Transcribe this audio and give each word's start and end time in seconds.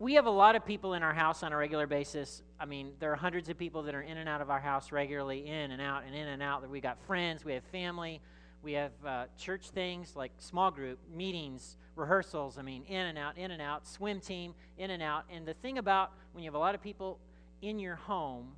we 0.00 0.14
have 0.14 0.26
a 0.26 0.30
lot 0.30 0.54
of 0.54 0.64
people 0.64 0.94
in 0.94 1.02
our 1.02 1.12
house 1.12 1.42
on 1.42 1.52
a 1.52 1.56
regular 1.56 1.86
basis. 1.86 2.42
I 2.60 2.66
mean, 2.66 2.92
there 3.00 3.12
are 3.12 3.16
hundreds 3.16 3.48
of 3.48 3.58
people 3.58 3.82
that 3.82 3.94
are 3.94 4.00
in 4.00 4.16
and 4.16 4.28
out 4.28 4.40
of 4.40 4.48
our 4.48 4.60
house 4.60 4.92
regularly, 4.92 5.46
in 5.46 5.72
and 5.72 5.82
out 5.82 6.04
and 6.06 6.14
in 6.14 6.28
and 6.28 6.42
out. 6.42 6.68
We 6.68 6.80
got 6.80 6.98
friends, 7.06 7.44
we 7.44 7.54
have 7.54 7.64
family, 7.64 8.20
we 8.62 8.74
have 8.74 8.92
uh, 9.04 9.24
church 9.36 9.70
things 9.70 10.14
like 10.14 10.30
small 10.38 10.70
group 10.70 11.00
meetings, 11.12 11.76
rehearsals. 11.96 12.58
I 12.58 12.62
mean, 12.62 12.84
in 12.84 13.06
and 13.06 13.18
out, 13.18 13.36
in 13.36 13.50
and 13.50 13.60
out, 13.60 13.88
swim 13.88 14.20
team, 14.20 14.54
in 14.76 14.90
and 14.90 15.02
out. 15.02 15.24
And 15.32 15.44
the 15.44 15.54
thing 15.54 15.78
about 15.78 16.12
when 16.32 16.44
you 16.44 16.48
have 16.48 16.54
a 16.54 16.60
lot 16.60 16.76
of 16.76 16.82
people 16.82 17.18
in 17.60 17.80
your 17.80 17.96
home, 17.96 18.52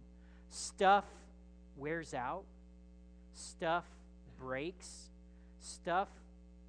stuff 0.51 1.05
wears 1.75 2.13
out, 2.13 2.45
stuff 3.33 3.85
breaks, 4.39 5.09
stuff 5.59 6.09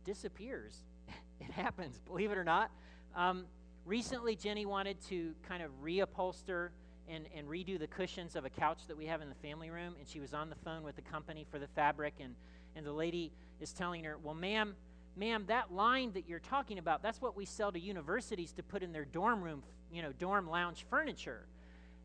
disappears. 0.06 0.78
it 1.42 1.52
happens, 1.52 2.00
believe 2.00 2.32
it 2.32 2.38
or 2.38 2.46
not. 2.46 2.72
Um, 3.18 3.44
recently, 3.86 4.36
Jenny 4.36 4.66
wanted 4.66 5.02
to 5.10 5.34
kind 5.48 5.64
of 5.64 5.72
reupholster 5.84 6.70
and, 7.08 7.26
and 7.36 7.48
redo 7.48 7.78
the 7.78 7.88
cushions 7.88 8.36
of 8.36 8.46
a 8.46 8.50
couch 8.50 8.80
that 8.88 8.98
we 8.98 9.06
have 9.06 9.22
in 9.22 9.30
the 9.30 9.36
family 9.36 9.70
room, 9.70 9.96
and 10.00 10.08
she 10.08 10.20
was 10.20 10.34
on 10.34 10.50
the 10.50 10.56
phone 10.56 10.84
with 10.84 10.96
the 10.96 11.02
company 11.02 11.46
for 11.50 11.60
the 11.60 11.68
fabric, 11.68 12.14
and, 12.20 12.36
and 12.76 12.86
the 12.86 12.92
lady 12.92 13.32
is 13.60 13.74
telling 13.74 14.04
her, 14.04 14.18
Well, 14.22 14.34
ma'am, 14.34 14.76
ma'am, 15.16 15.46
that 15.48 15.74
line 15.74 16.14
that 16.14 16.28
you're 16.28 16.40
talking 16.40 16.78
about, 16.78 17.04
that's 17.04 17.22
what 17.22 17.36
we 17.36 17.46
sell 17.46 17.72
to 17.72 17.80
universities 17.80 18.52
to 18.54 18.64
put 18.64 18.84
in 18.84 18.92
their 18.92 19.06
dorm 19.06 19.42
room, 19.42 19.64
you 19.92 20.02
know, 20.02 20.12
dorm 20.14 20.50
lounge 20.50 20.86
furniture. 20.90 21.46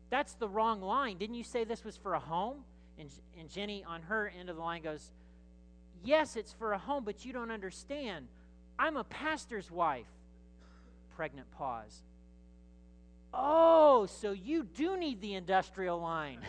That's 0.09 0.33
the 0.33 0.47
wrong 0.47 0.81
line. 0.81 1.17
Didn't 1.17 1.35
you 1.35 1.43
say 1.43 1.63
this 1.63 1.83
was 1.83 1.97
for 1.97 2.13
a 2.13 2.19
home? 2.19 2.63
And, 2.97 3.09
and 3.39 3.49
Jenny, 3.49 3.83
on 3.83 4.01
her 4.03 4.31
end 4.39 4.49
of 4.49 4.55
the 4.55 4.61
line, 4.61 4.81
goes, 4.81 5.11
Yes, 6.03 6.35
it's 6.35 6.53
for 6.53 6.73
a 6.73 6.77
home, 6.77 7.03
but 7.03 7.25
you 7.25 7.33
don't 7.33 7.51
understand. 7.51 8.27
I'm 8.79 8.97
a 8.97 9.03
pastor's 9.03 9.71
wife. 9.71 10.05
Pregnant 11.17 11.49
pause. 11.49 12.03
Oh, 13.33 14.05
so 14.05 14.33
you 14.33 14.63
do 14.63 14.95
need 14.95 15.19
the 15.19 15.33
industrial 15.33 15.99
line. 15.99 16.39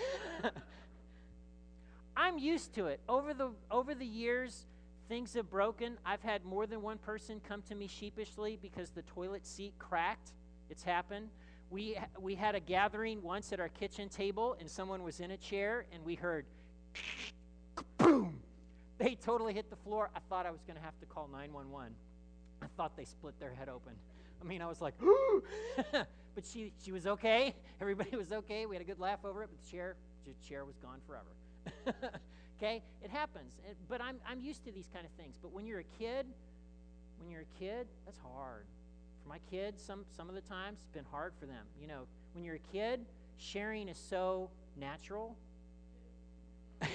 I'm 2.16 2.38
used 2.38 2.74
to 2.74 2.86
it. 2.86 3.00
Over 3.08 3.32
the 3.32 3.48
over 3.70 3.94
the 3.94 4.04
years, 4.04 4.66
things 5.08 5.32
have 5.32 5.48
broken. 5.48 5.96
I've 6.04 6.20
had 6.20 6.44
more 6.44 6.66
than 6.66 6.82
one 6.82 6.98
person 6.98 7.40
come 7.48 7.62
to 7.62 7.74
me 7.74 7.86
sheepishly 7.86 8.58
because 8.60 8.90
the 8.90 9.00
toilet 9.02 9.46
seat 9.46 9.72
cracked. 9.78 10.32
It's 10.68 10.82
happened. 10.82 11.30
We 11.70 11.96
we 12.20 12.34
had 12.34 12.54
a 12.54 12.60
gathering 12.60 13.22
once 13.22 13.54
at 13.54 13.60
our 13.60 13.70
kitchen 13.70 14.10
table 14.10 14.54
and 14.60 14.70
someone 14.70 15.02
was 15.02 15.20
in 15.20 15.30
a 15.30 15.38
chair 15.38 15.86
and 15.94 16.04
we 16.04 16.14
heard 16.14 16.44
boom 17.96 18.40
they 18.98 19.14
totally 19.14 19.54
hit 19.54 19.70
the 19.70 19.76
floor. 19.76 20.10
I 20.14 20.18
thought 20.28 20.44
I 20.44 20.50
was 20.50 20.60
going 20.66 20.76
to 20.76 20.82
have 20.82 20.98
to 21.00 21.06
call 21.06 21.28
911. 21.28 21.94
I 22.60 22.66
thought 22.76 22.96
they 22.96 23.04
split 23.04 23.38
their 23.40 23.54
head 23.54 23.68
open. 23.68 23.92
I 24.40 24.44
mean, 24.44 24.62
I 24.62 24.66
was 24.66 24.80
like, 24.80 24.94
but 25.92 26.46
she, 26.46 26.72
she 26.82 26.92
was 26.92 27.06
okay. 27.06 27.54
Everybody 27.80 28.16
was 28.16 28.32
okay. 28.32 28.66
We 28.66 28.74
had 28.74 28.82
a 28.82 28.84
good 28.84 28.98
laugh 28.98 29.24
over 29.24 29.42
it, 29.42 29.50
but 29.52 29.64
the 29.64 29.70
chair, 29.70 29.96
the 30.26 30.34
chair 30.46 30.64
was 30.64 30.76
gone 30.78 31.00
forever. 31.06 31.34
okay? 32.58 32.82
It 33.02 33.10
happens. 33.10 33.54
It, 33.68 33.76
but 33.88 34.00
I'm, 34.00 34.16
I'm 34.28 34.40
used 34.40 34.64
to 34.64 34.72
these 34.72 34.88
kind 34.92 35.04
of 35.04 35.12
things. 35.12 35.36
But 35.40 35.52
when 35.52 35.66
you're 35.66 35.80
a 35.80 35.98
kid, 35.98 36.26
when 37.18 37.30
you're 37.30 37.42
a 37.42 37.58
kid, 37.58 37.86
that's 38.04 38.18
hard. 38.18 38.64
For 39.22 39.28
my 39.28 39.38
kids, 39.50 39.82
some, 39.82 40.04
some 40.16 40.28
of 40.28 40.34
the 40.34 40.40
times, 40.40 40.78
it's 40.80 40.94
been 40.94 41.06
hard 41.10 41.32
for 41.38 41.46
them. 41.46 41.66
You 41.80 41.88
know, 41.88 42.02
when 42.34 42.44
you're 42.44 42.56
a 42.56 42.72
kid, 42.72 43.00
sharing 43.36 43.88
is 43.88 43.98
so 43.98 44.50
natural. 44.76 45.36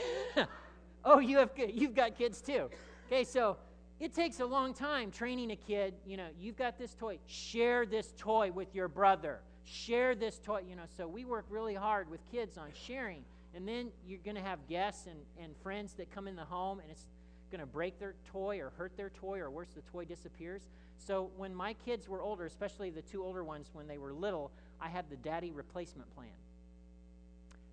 Oh, 1.06 1.20
you 1.20 1.38
have 1.38 1.52
you've 1.58 1.96
got 1.96 2.18
kids 2.18 2.42
too. 2.42 2.70
Okay, 3.08 3.24
so 3.24 3.58
it 4.00 4.14
takes 4.14 4.40
a 4.40 4.46
long 4.46 4.74
time 4.74 5.12
training 5.12 5.52
a 5.52 5.56
kid. 5.56 5.94
You 6.06 6.18
know, 6.18 6.28
you've 6.40 6.58
got 6.58 6.78
this 6.78 6.94
toy. 6.94 7.20
Share 7.28 7.86
this 7.86 8.14
toy 8.18 8.52
with 8.52 8.74
your 8.76 8.88
brother. 8.88 9.40
Share 9.64 10.16
this 10.16 10.40
toy. 10.40 10.64
You 10.68 10.76
know, 10.76 10.84
so 10.98 11.08
we 11.08 11.26
work 11.26 11.46
really 11.50 11.76
hard 11.76 12.10
with 12.10 12.20
kids 12.32 12.58
on 12.58 12.70
sharing. 12.74 13.24
And 13.56 13.68
then 13.68 13.92
you're 14.08 14.20
going 14.24 14.36
to 14.36 14.42
have 14.42 14.68
guests 14.68 15.08
and, 15.08 15.20
and 15.42 15.56
friends 15.62 15.94
that 15.94 16.12
come 16.12 16.28
in 16.28 16.36
the 16.36 16.44
home, 16.44 16.80
and 16.80 16.90
it's 16.90 17.06
going 17.52 17.60
to 17.60 17.68
break 17.68 18.00
their 18.00 18.16
toy 18.32 18.60
or 18.60 18.72
hurt 18.78 18.98
their 18.98 19.12
toy, 19.12 19.40
or 19.40 19.52
worse, 19.52 19.70
the 19.76 19.82
toy 19.92 20.06
disappears. 20.06 20.64
So 20.98 21.30
when 21.38 21.54
my 21.54 21.74
kids 21.74 22.10
were 22.10 22.22
older, 22.22 22.46
especially 22.46 22.90
the 22.90 23.04
two 23.04 23.24
older 23.24 23.44
ones 23.44 23.70
when 23.74 23.88
they 23.88 24.00
were 24.00 24.12
little, 24.12 24.52
I 24.82 24.90
had 24.90 25.10
the 25.10 25.18
daddy 25.18 25.52
replacement 25.52 26.14
plan. 26.16 26.30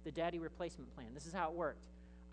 The 0.05 0.13
daddy 0.13 0.39
replacement 0.39 0.95
plan. 0.95 1.09
This 1.15 1.27
is 1.27 1.33
how 1.33 1.49
it 1.49 1.55
worked 1.55 1.81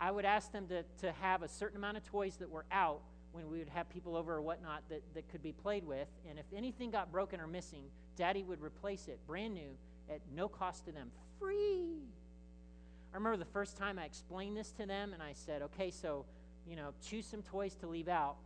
I 0.00 0.10
would 0.10 0.24
ask 0.24 0.52
them 0.52 0.66
to, 0.68 0.84
to 1.00 1.12
have 1.20 1.42
a 1.42 1.48
certain 1.48 1.76
amount 1.76 1.96
of 1.96 2.04
toys 2.04 2.36
that 2.36 2.50
were 2.50 2.64
out 2.70 3.00
when 3.38 3.50
we 3.50 3.58
would 3.58 3.68
have 3.68 3.88
people 3.88 4.16
over 4.16 4.34
or 4.34 4.42
whatnot 4.42 4.82
that, 4.88 5.02
that 5.14 5.28
could 5.30 5.42
be 5.42 5.52
played 5.52 5.86
with. 5.86 6.08
And 6.28 6.38
if 6.38 6.44
anything 6.54 6.90
got 6.90 7.12
broken 7.12 7.40
or 7.40 7.46
missing, 7.46 7.84
Daddy 8.16 8.42
would 8.42 8.60
replace 8.60 9.06
it 9.06 9.18
brand 9.26 9.54
new 9.54 9.70
at 10.10 10.20
no 10.34 10.48
cost 10.48 10.84
to 10.86 10.92
them. 10.92 11.10
Free. 11.38 12.02
I 13.12 13.16
remember 13.16 13.36
the 13.36 13.50
first 13.50 13.76
time 13.76 13.98
I 13.98 14.04
explained 14.04 14.56
this 14.56 14.72
to 14.72 14.86
them 14.86 15.12
and 15.12 15.22
I 15.22 15.32
said, 15.34 15.62
okay, 15.62 15.90
so, 15.90 16.24
you 16.68 16.76
know, 16.76 16.92
choose 17.06 17.26
some 17.26 17.42
toys 17.42 17.74
to 17.76 17.86
leave 17.86 18.08
out. 18.08 18.36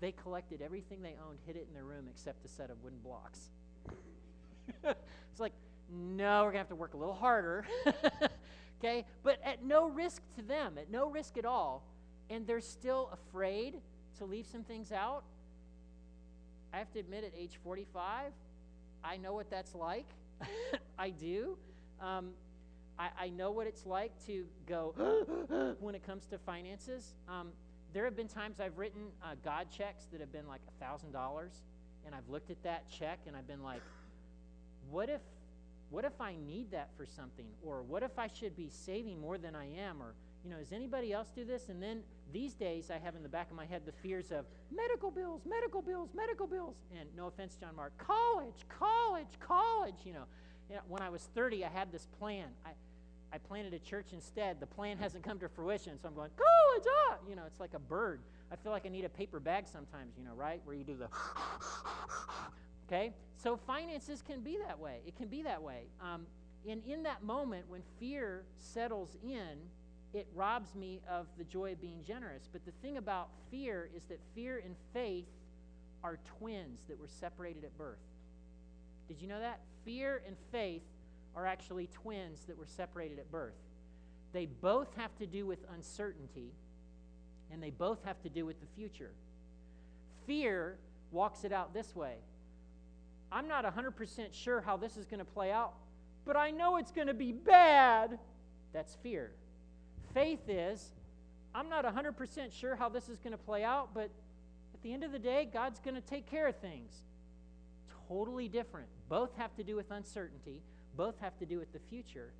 They 0.00 0.12
collected 0.12 0.60
everything 0.60 1.00
they 1.02 1.14
owned, 1.28 1.38
hid 1.46 1.54
it 1.54 1.66
in 1.68 1.74
their 1.74 1.84
room 1.84 2.06
except 2.10 2.44
a 2.44 2.48
set 2.48 2.70
of 2.70 2.82
wooden 2.82 2.98
blocks. 2.98 3.50
it's 4.84 5.40
like, 5.40 5.52
no, 5.88 6.40
we're 6.40 6.52
going 6.52 6.54
to 6.54 6.58
have 6.58 6.68
to 6.68 6.74
work 6.74 6.94
a 6.94 6.96
little 6.96 7.14
harder. 7.14 7.64
okay? 8.80 9.04
But 9.22 9.38
at 9.44 9.64
no 9.64 9.88
risk 9.88 10.20
to 10.36 10.42
them, 10.42 10.78
at 10.78 10.90
no 10.90 11.08
risk 11.08 11.38
at 11.38 11.44
all, 11.44 11.84
and 12.32 12.46
they're 12.46 12.60
still 12.60 13.10
afraid 13.12 13.74
to 14.16 14.24
leave 14.24 14.46
some 14.46 14.64
things 14.64 14.90
out. 14.90 15.22
I 16.72 16.78
have 16.78 16.90
to 16.92 16.98
admit, 16.98 17.24
at 17.24 17.32
age 17.38 17.58
45, 17.62 18.32
I 19.04 19.16
know 19.18 19.34
what 19.34 19.50
that's 19.50 19.74
like. 19.74 20.06
I 20.98 21.10
do. 21.10 21.58
Um, 22.00 22.30
I, 22.98 23.10
I, 23.20 23.28
know 23.28 23.50
what 23.50 23.66
it's 23.66 23.84
like 23.84 24.12
to 24.26 24.44
go 24.66 25.76
when 25.80 25.94
it 25.94 26.04
comes 26.04 26.24
to 26.26 26.38
finances. 26.38 27.14
Um, 27.28 27.48
there 27.92 28.04
have 28.06 28.16
been 28.16 28.28
times 28.28 28.58
I've 28.58 28.78
written 28.78 29.02
uh, 29.22 29.34
God 29.44 29.66
checks 29.70 30.06
that 30.10 30.20
have 30.20 30.32
been 30.32 30.48
like 30.48 30.62
$1,000, 30.82 31.04
and 32.06 32.14
I've 32.14 32.28
looked 32.28 32.50
at 32.50 32.62
that 32.64 32.90
check 32.90 33.20
and 33.26 33.36
I've 33.36 33.46
been 33.46 33.62
like, 33.62 33.82
what 34.90 35.08
if 35.08 35.20
what 35.90 36.06
if 36.06 36.18
I 36.22 36.36
need 36.46 36.70
that 36.70 36.88
for 36.96 37.04
something? 37.04 37.44
Or 37.62 37.82
what 37.82 38.02
if 38.02 38.18
I 38.18 38.26
should 38.26 38.56
be 38.56 38.70
saving 38.70 39.20
more 39.20 39.36
than 39.36 39.54
I 39.54 39.66
am? 39.76 40.02
Or, 40.02 40.14
you 40.44 40.50
know, 40.50 40.56
does 40.58 40.72
anybody 40.72 41.12
else 41.12 41.30
do 41.34 41.44
this? 41.44 41.68
And 41.68 41.82
then 41.82 42.02
these 42.32 42.54
days 42.54 42.90
I 42.90 42.98
have 42.98 43.14
in 43.14 43.22
the 43.22 43.28
back 43.28 43.50
of 43.50 43.56
my 43.56 43.64
head 43.64 43.82
the 43.86 43.92
fears 43.92 44.32
of 44.32 44.46
medical 44.74 45.10
bills, 45.10 45.42
medical 45.46 45.82
bills, 45.82 46.10
medical 46.14 46.46
bills. 46.46 46.76
And 46.98 47.08
no 47.16 47.26
offense, 47.26 47.56
John 47.60 47.76
Mark, 47.76 47.92
college, 47.98 48.66
college, 48.68 49.28
college. 49.40 49.94
You 50.04 50.14
know, 50.14 50.24
you 50.68 50.76
know 50.76 50.82
when 50.88 51.02
I 51.02 51.10
was 51.10 51.28
30, 51.34 51.64
I 51.64 51.68
had 51.68 51.92
this 51.92 52.06
plan. 52.18 52.48
I, 52.66 52.70
I 53.32 53.38
planted 53.38 53.72
a 53.72 53.78
church 53.78 54.08
instead. 54.12 54.58
The 54.60 54.66
plan 54.66 54.98
hasn't 55.00 55.24
come 55.24 55.38
to 55.38 55.48
fruition, 55.48 55.98
so 56.00 56.08
I'm 56.08 56.14
going, 56.14 56.30
college, 56.36 56.86
ah! 57.08 57.16
You 57.28 57.36
know, 57.36 57.44
it's 57.46 57.60
like 57.60 57.74
a 57.74 57.78
bird. 57.78 58.20
I 58.50 58.56
feel 58.56 58.72
like 58.72 58.84
I 58.84 58.88
need 58.88 59.04
a 59.04 59.10
paper 59.10 59.40
bag 59.40 59.66
sometimes, 59.66 60.14
you 60.18 60.24
know, 60.24 60.34
right? 60.34 60.60
Where 60.64 60.74
you 60.76 60.84
do 60.84 60.96
the 60.96 61.08
Okay? 62.88 63.14
So 63.36 63.56
finances 63.56 64.22
can 64.22 64.40
be 64.40 64.58
that 64.66 64.78
way. 64.78 65.00
It 65.06 65.16
can 65.16 65.28
be 65.28 65.42
that 65.42 65.62
way. 65.62 65.84
Um, 66.00 66.26
and 66.68 66.82
in 66.86 67.02
that 67.04 67.22
moment, 67.22 67.64
when 67.68 67.80
fear 67.98 68.44
settles 68.58 69.16
in, 69.24 69.58
it 70.14 70.26
robs 70.34 70.74
me 70.74 71.00
of 71.10 71.26
the 71.38 71.44
joy 71.44 71.72
of 71.72 71.80
being 71.80 72.02
generous. 72.06 72.48
But 72.52 72.64
the 72.64 72.72
thing 72.82 72.98
about 72.98 73.28
fear 73.50 73.88
is 73.96 74.04
that 74.04 74.18
fear 74.34 74.62
and 74.64 74.74
faith 74.92 75.26
are 76.04 76.18
twins 76.38 76.80
that 76.88 77.00
were 77.00 77.08
separated 77.08 77.64
at 77.64 77.76
birth. 77.78 77.98
Did 79.08 79.20
you 79.20 79.28
know 79.28 79.40
that? 79.40 79.60
Fear 79.84 80.22
and 80.26 80.36
faith 80.50 80.82
are 81.34 81.46
actually 81.46 81.88
twins 81.92 82.44
that 82.46 82.58
were 82.58 82.66
separated 82.66 83.18
at 83.18 83.30
birth. 83.30 83.54
They 84.32 84.46
both 84.46 84.88
have 84.96 85.16
to 85.18 85.26
do 85.26 85.46
with 85.46 85.58
uncertainty, 85.74 86.52
and 87.50 87.62
they 87.62 87.70
both 87.70 88.04
have 88.04 88.20
to 88.22 88.28
do 88.28 88.46
with 88.46 88.60
the 88.60 88.66
future. 88.74 89.12
Fear 90.26 90.76
walks 91.10 91.44
it 91.44 91.52
out 91.52 91.74
this 91.74 91.94
way 91.94 92.16
I'm 93.30 93.48
not 93.48 93.64
100% 93.64 94.32
sure 94.32 94.60
how 94.60 94.76
this 94.76 94.96
is 94.98 95.06
going 95.06 95.18
to 95.20 95.24
play 95.24 95.50
out, 95.50 95.72
but 96.26 96.36
I 96.36 96.50
know 96.50 96.76
it's 96.76 96.92
going 96.92 97.06
to 97.06 97.14
be 97.14 97.32
bad. 97.32 98.18
That's 98.74 98.94
fear. 99.02 99.32
Faith 100.14 100.48
is, 100.48 100.92
I'm 101.54 101.68
not 101.68 101.84
100% 101.84 102.52
sure 102.52 102.76
how 102.76 102.88
this 102.88 103.08
is 103.08 103.18
going 103.18 103.32
to 103.32 103.38
play 103.38 103.64
out, 103.64 103.90
but 103.94 104.10
at 104.74 104.82
the 104.82 104.92
end 104.92 105.04
of 105.04 105.12
the 105.12 105.18
day, 105.18 105.48
God's 105.52 105.80
going 105.80 105.94
to 105.94 106.00
take 106.00 106.26
care 106.26 106.48
of 106.48 106.56
things. 106.56 106.92
Totally 108.08 108.48
different. 108.48 108.88
Both 109.08 109.36
have 109.36 109.54
to 109.56 109.64
do 109.64 109.76
with 109.76 109.90
uncertainty, 109.90 110.60
both 110.96 111.14
have 111.20 111.38
to 111.38 111.46
do 111.46 111.58
with 111.58 111.72
the 111.72 111.80
future. 111.90 112.32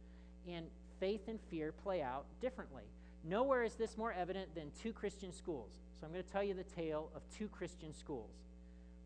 And 0.49 0.67
faith 1.03 1.29
and 1.29 1.39
fear 1.51 1.73
play 1.73 2.03
out 2.03 2.25
differently. 2.41 2.85
Nowhere 3.25 3.63
is 3.63 3.75
this 3.75 3.97
more 3.97 4.13
evident 4.13 4.55
than 4.55 4.71
two 4.83 4.93
Christian 4.93 5.33
schools. 5.33 5.73
So 5.99 6.07
I'm 6.07 6.13
going 6.13 6.25
to 6.25 6.31
tell 6.31 6.43
you 6.43 6.55
the 6.55 6.65
tale 6.65 7.11
of 7.15 7.23
two 7.37 7.49
Christian 7.49 7.95
schools. 7.95 8.31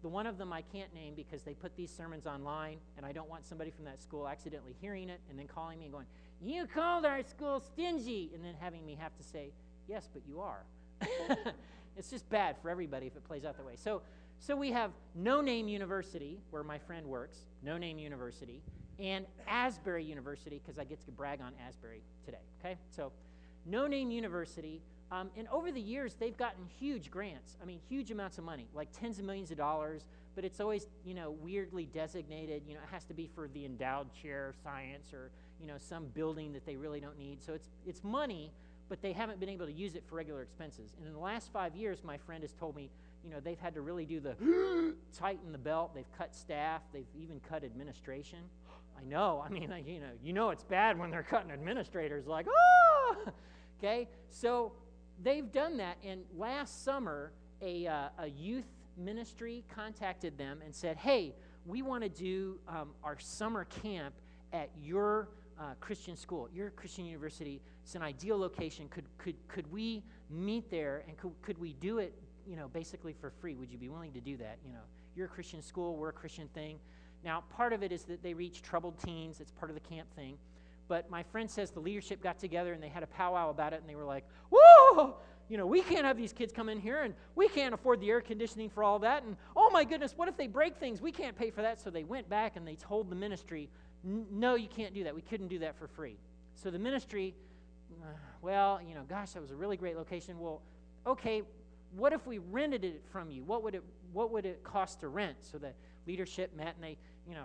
The 0.02 0.08
one 0.08 0.26
of 0.26 0.38
them 0.38 0.52
I 0.52 0.62
can't 0.62 0.94
name 0.94 1.14
because 1.14 1.42
they 1.42 1.54
put 1.54 1.74
these 1.76 1.90
sermons 1.90 2.26
online, 2.26 2.78
and 2.96 3.04
I 3.04 3.12
don't 3.12 3.28
want 3.28 3.46
somebody 3.46 3.70
from 3.70 3.84
that 3.86 4.02
school 4.02 4.28
accidentally 4.28 4.74
hearing 4.80 5.08
it 5.08 5.20
and 5.28 5.38
then 5.38 5.46
calling 5.46 5.78
me 5.78 5.86
and 5.86 5.92
going, 5.92 6.06
You 6.42 6.66
called 6.66 7.04
our 7.04 7.22
school 7.22 7.60
stingy, 7.60 8.30
and 8.34 8.44
then 8.44 8.54
having 8.60 8.84
me 8.84 8.96
have 9.00 9.16
to 9.16 9.22
say, 9.22 9.50
Yes, 9.88 10.08
but 10.12 10.22
you 10.26 10.40
are. 10.40 10.64
it's 11.96 12.10
just 12.10 12.28
bad 12.28 12.56
for 12.60 12.70
everybody 12.70 13.06
if 13.06 13.16
it 13.16 13.24
plays 13.24 13.44
out 13.44 13.56
that 13.56 13.64
way. 13.64 13.76
So, 13.76 14.02
So 14.38 14.56
we 14.56 14.72
have 14.72 14.90
No 15.14 15.40
Name 15.40 15.68
University, 15.68 16.40
where 16.50 16.64
my 16.64 16.78
friend 16.78 17.06
works, 17.06 17.38
No 17.62 17.78
Name 17.78 17.98
University, 17.98 18.62
and 18.98 19.26
Asbury 19.46 20.04
University, 20.04 20.60
because 20.64 20.78
I 20.78 20.84
get 20.84 21.04
to 21.04 21.12
brag 21.12 21.40
on 21.40 21.52
Asbury 21.66 22.02
today. 22.24 22.42
Okay? 22.60 22.76
So, 22.90 23.12
No 23.64 23.86
Name 23.86 24.10
University. 24.10 24.82
Um, 25.12 25.30
and 25.36 25.46
over 25.48 25.70
the 25.70 25.80
years, 25.80 26.16
they've 26.18 26.36
gotten 26.36 26.64
huge 26.80 27.10
grants. 27.10 27.56
I 27.62 27.64
mean, 27.64 27.78
huge 27.88 28.10
amounts 28.10 28.38
of 28.38 28.44
money, 28.44 28.66
like 28.74 28.88
tens 28.92 29.18
of 29.20 29.24
millions 29.24 29.52
of 29.52 29.56
dollars. 29.56 30.04
But 30.34 30.44
it's 30.44 30.60
always, 30.60 30.86
you 31.04 31.14
know, 31.14 31.30
weirdly 31.40 31.86
designated. 31.86 32.62
You 32.66 32.74
know, 32.74 32.80
it 32.80 32.92
has 32.92 33.04
to 33.04 33.14
be 33.14 33.28
for 33.34 33.48
the 33.48 33.64
endowed 33.64 34.12
chair 34.12 34.48
of 34.48 34.56
science 34.62 35.12
or, 35.12 35.30
you 35.60 35.66
know, 35.66 35.78
some 35.78 36.06
building 36.06 36.52
that 36.52 36.66
they 36.66 36.76
really 36.76 37.00
don't 37.00 37.18
need. 37.18 37.42
So 37.42 37.54
it's 37.54 37.68
it's 37.86 38.04
money, 38.04 38.52
but 38.88 39.02
they 39.02 39.12
haven't 39.12 39.40
been 39.40 39.48
able 39.48 39.66
to 39.66 39.72
use 39.72 39.94
it 39.94 40.04
for 40.06 40.16
regular 40.16 40.42
expenses. 40.42 40.92
And 40.98 41.06
in 41.06 41.12
the 41.12 41.18
last 41.18 41.52
five 41.52 41.74
years, 41.74 42.02
my 42.04 42.16
friend 42.18 42.42
has 42.42 42.52
told 42.52 42.76
me, 42.76 42.90
you 43.24 43.30
know, 43.30 43.40
they've 43.40 43.58
had 43.58 43.74
to 43.74 43.80
really 43.80 44.04
do 44.04 44.20
the 44.20 44.94
tighten 45.16 45.52
the 45.52 45.58
belt. 45.58 45.94
They've 45.94 46.10
cut 46.16 46.34
staff. 46.34 46.82
They've 46.92 47.06
even 47.18 47.40
cut 47.40 47.64
administration. 47.64 48.38
I 48.98 49.04
know. 49.04 49.42
I 49.44 49.50
mean, 49.50 49.62
you 49.86 50.00
know, 50.00 50.06
you 50.22 50.32
know 50.32 50.50
it's 50.50 50.64
bad 50.64 50.98
when 50.98 51.10
they're 51.10 51.22
cutting 51.22 51.50
administrators. 51.50 52.26
Like, 52.26 52.46
oh, 52.48 53.16
okay. 53.78 54.08
So 54.30 54.72
they've 55.22 55.50
done 55.50 55.76
that. 55.78 55.98
And 56.04 56.22
last 56.36 56.84
summer, 56.84 57.32
a 57.62 57.86
uh, 57.86 58.08
a 58.18 58.28
youth 58.28 58.66
ministry 58.96 59.64
contacted 59.74 60.38
them 60.38 60.60
and 60.64 60.74
said, 60.74 60.96
"Hey, 60.96 61.34
we 61.66 61.82
want 61.82 62.02
to 62.04 62.08
do 62.08 62.58
um, 62.68 62.90
our 63.02 63.18
summer 63.18 63.64
camp 63.64 64.14
at 64.52 64.70
your 64.80 65.28
uh, 65.58 65.74
Christian 65.80 66.16
school, 66.16 66.48
your 66.52 66.70
Christian 66.70 67.06
university. 67.06 67.60
It's 67.82 67.94
an 67.94 68.02
ideal 68.02 68.38
location. 68.38 68.88
Could 68.88 69.04
could 69.18 69.36
could 69.48 69.70
we 69.72 70.02
meet 70.30 70.70
there 70.70 71.04
and 71.08 71.16
could 71.16 71.32
could 71.42 71.58
we 71.58 71.72
do 71.74 71.98
it? 71.98 72.14
You 72.46 72.56
know, 72.56 72.68
basically 72.68 73.12
for 73.12 73.30
free? 73.30 73.56
Would 73.56 73.70
you 73.70 73.78
be 73.78 73.88
willing 73.88 74.12
to 74.12 74.20
do 74.20 74.36
that? 74.36 74.58
You 74.64 74.72
know, 74.72 74.84
you're 75.14 75.26
a 75.26 75.30
Christian 75.30 75.62
school, 75.62 75.96
we're 75.96 76.10
a 76.10 76.12
Christian 76.12 76.48
thing." 76.48 76.78
Now, 77.24 77.42
part 77.56 77.72
of 77.72 77.82
it 77.82 77.90
is 77.90 78.04
that 78.04 78.22
they 78.22 78.34
reach 78.34 78.62
troubled 78.62 78.98
teens. 78.98 79.40
It's 79.40 79.50
part 79.50 79.70
of 79.70 79.74
the 79.74 79.88
camp 79.88 80.08
thing. 80.14 80.36
But 80.88 81.10
my 81.10 81.22
friend 81.24 81.50
says 81.50 81.70
the 81.70 81.80
leadership 81.80 82.22
got 82.22 82.38
together 82.38 82.72
and 82.72 82.82
they 82.82 82.88
had 82.88 83.02
a 83.02 83.08
powwow 83.08 83.50
about 83.50 83.72
it, 83.72 83.80
and 83.80 83.88
they 83.88 83.96
were 83.96 84.04
like, 84.04 84.24
"Whoa! 84.52 85.16
You 85.48 85.56
know, 85.56 85.66
we 85.66 85.80
can't 85.80 86.04
have 86.04 86.16
these 86.16 86.32
kids 86.32 86.52
come 86.52 86.68
in 86.68 86.80
here, 86.80 87.02
and 87.02 87.14
we 87.36 87.48
can't 87.48 87.72
afford 87.72 88.00
the 88.00 88.10
air 88.10 88.20
conditioning 88.20 88.68
for 88.68 88.82
all 88.82 88.98
that. 89.00 89.22
And 89.22 89.36
oh 89.56 89.70
my 89.70 89.84
goodness, 89.84 90.16
what 90.16 90.28
if 90.28 90.36
they 90.36 90.48
break 90.48 90.76
things? 90.76 91.00
We 91.00 91.12
can't 91.12 91.36
pay 91.36 91.50
for 91.50 91.62
that." 91.62 91.80
So 91.80 91.90
they 91.90 92.04
went 92.04 92.28
back 92.28 92.56
and 92.56 92.66
they 92.66 92.76
told 92.76 93.10
the 93.10 93.16
ministry, 93.16 93.68
"No, 94.06 94.54
you 94.54 94.68
can't 94.68 94.94
do 94.94 95.04
that. 95.04 95.14
We 95.14 95.22
couldn't 95.22 95.48
do 95.48 95.58
that 95.60 95.76
for 95.76 95.86
free." 95.86 96.16
So 96.54 96.70
the 96.70 96.78
ministry, 96.78 97.34
uh, 98.02 98.06
well, 98.40 98.80
you 98.86 98.94
know, 98.94 99.02
gosh, 99.08 99.32
that 99.32 99.42
was 99.42 99.50
a 99.50 99.56
really 99.56 99.76
great 99.76 99.96
location. 99.96 100.38
Well, 100.38 100.62
okay, 101.06 101.42
what 101.96 102.12
if 102.12 102.26
we 102.26 102.38
rented 102.38 102.84
it 102.84 103.02
from 103.10 103.30
you? 103.30 103.44
What 103.44 103.62
would 103.62 103.74
it 103.74 103.82
What 104.12 104.30
would 104.32 104.46
it 104.46 104.62
cost 104.64 105.00
to 105.00 105.08
rent? 105.08 105.36
So 105.40 105.58
the 105.58 105.72
leadership 106.06 106.54
met 106.56 106.74
and 106.76 106.84
they 106.84 106.98
you 107.28 107.34
know, 107.34 107.44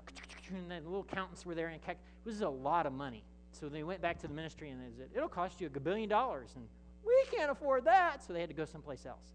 and 0.49 0.69
the 0.69 0.75
little 0.89 1.01
accountants 1.01 1.45
were 1.45 1.55
there, 1.55 1.67
and 1.67 1.79
it 1.87 1.97
was 2.25 2.41
a 2.41 2.49
lot 2.49 2.85
of 2.85 2.93
money. 2.93 3.23
So 3.51 3.67
they 3.67 3.83
went 3.83 4.01
back 4.01 4.19
to 4.19 4.27
the 4.27 4.33
ministry 4.33 4.69
and 4.69 4.81
they 4.81 4.95
said, 4.97 5.09
it'll 5.13 5.27
cost 5.27 5.59
you 5.59 5.69
a 5.73 5.79
billion 5.79 6.07
dollars. 6.07 6.51
And 6.55 6.65
we 7.05 7.13
can't 7.35 7.51
afford 7.51 7.85
that. 7.85 8.23
So 8.23 8.33
they 8.33 8.39
had 8.39 8.49
to 8.49 8.55
go 8.55 8.65
someplace 8.65 9.05
else. 9.05 9.33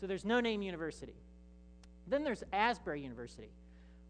So 0.00 0.06
there's 0.06 0.24
no 0.24 0.40
name 0.40 0.62
university. 0.62 1.16
Then 2.06 2.24
there's 2.24 2.42
Asbury 2.52 3.02
University. 3.02 3.50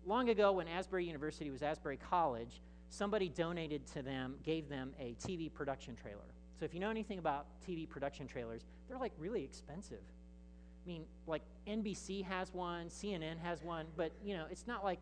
Long 0.06 0.28
ago, 0.28 0.52
when 0.52 0.68
Asbury 0.68 1.04
University 1.04 1.50
was 1.50 1.62
Asbury 1.62 1.96
College, 1.96 2.60
somebody 2.90 3.28
donated 3.28 3.86
to 3.88 4.02
them, 4.02 4.36
gave 4.44 4.68
them 4.68 4.92
a 5.00 5.16
TV 5.20 5.52
production 5.52 5.96
trailer. 5.96 6.32
So 6.58 6.64
if 6.64 6.72
you 6.72 6.80
know 6.80 6.90
anything 6.90 7.18
about 7.18 7.46
TV 7.66 7.88
production 7.88 8.28
trailers, 8.28 8.62
they're 8.88 8.98
like 8.98 9.12
really 9.18 9.42
expensive. 9.42 9.98
I 9.98 10.88
mean, 10.88 11.04
like 11.26 11.42
NBC 11.66 12.24
has 12.24 12.54
one, 12.54 12.86
CNN 12.86 13.38
has 13.42 13.64
one, 13.64 13.86
but 13.96 14.12
you 14.24 14.34
know, 14.34 14.46
it's 14.48 14.66
not 14.68 14.84
like 14.84 15.00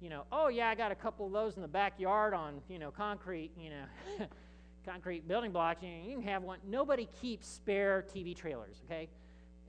you 0.00 0.10
know, 0.10 0.24
oh 0.30 0.48
yeah, 0.48 0.68
I 0.68 0.74
got 0.74 0.92
a 0.92 0.94
couple 0.94 1.26
of 1.26 1.32
those 1.32 1.56
in 1.56 1.62
the 1.62 1.68
backyard 1.68 2.34
on, 2.34 2.60
you 2.68 2.78
know, 2.78 2.90
concrete, 2.90 3.50
you 3.58 3.70
know, 3.70 4.26
concrete 4.86 5.26
building 5.26 5.50
blocks. 5.50 5.82
You, 5.82 5.88
know, 5.88 6.08
you 6.08 6.16
can 6.18 6.28
have 6.28 6.42
one. 6.42 6.58
Nobody 6.66 7.08
keeps 7.20 7.48
spare 7.48 8.04
TV 8.14 8.36
trailers, 8.36 8.82
okay? 8.84 9.08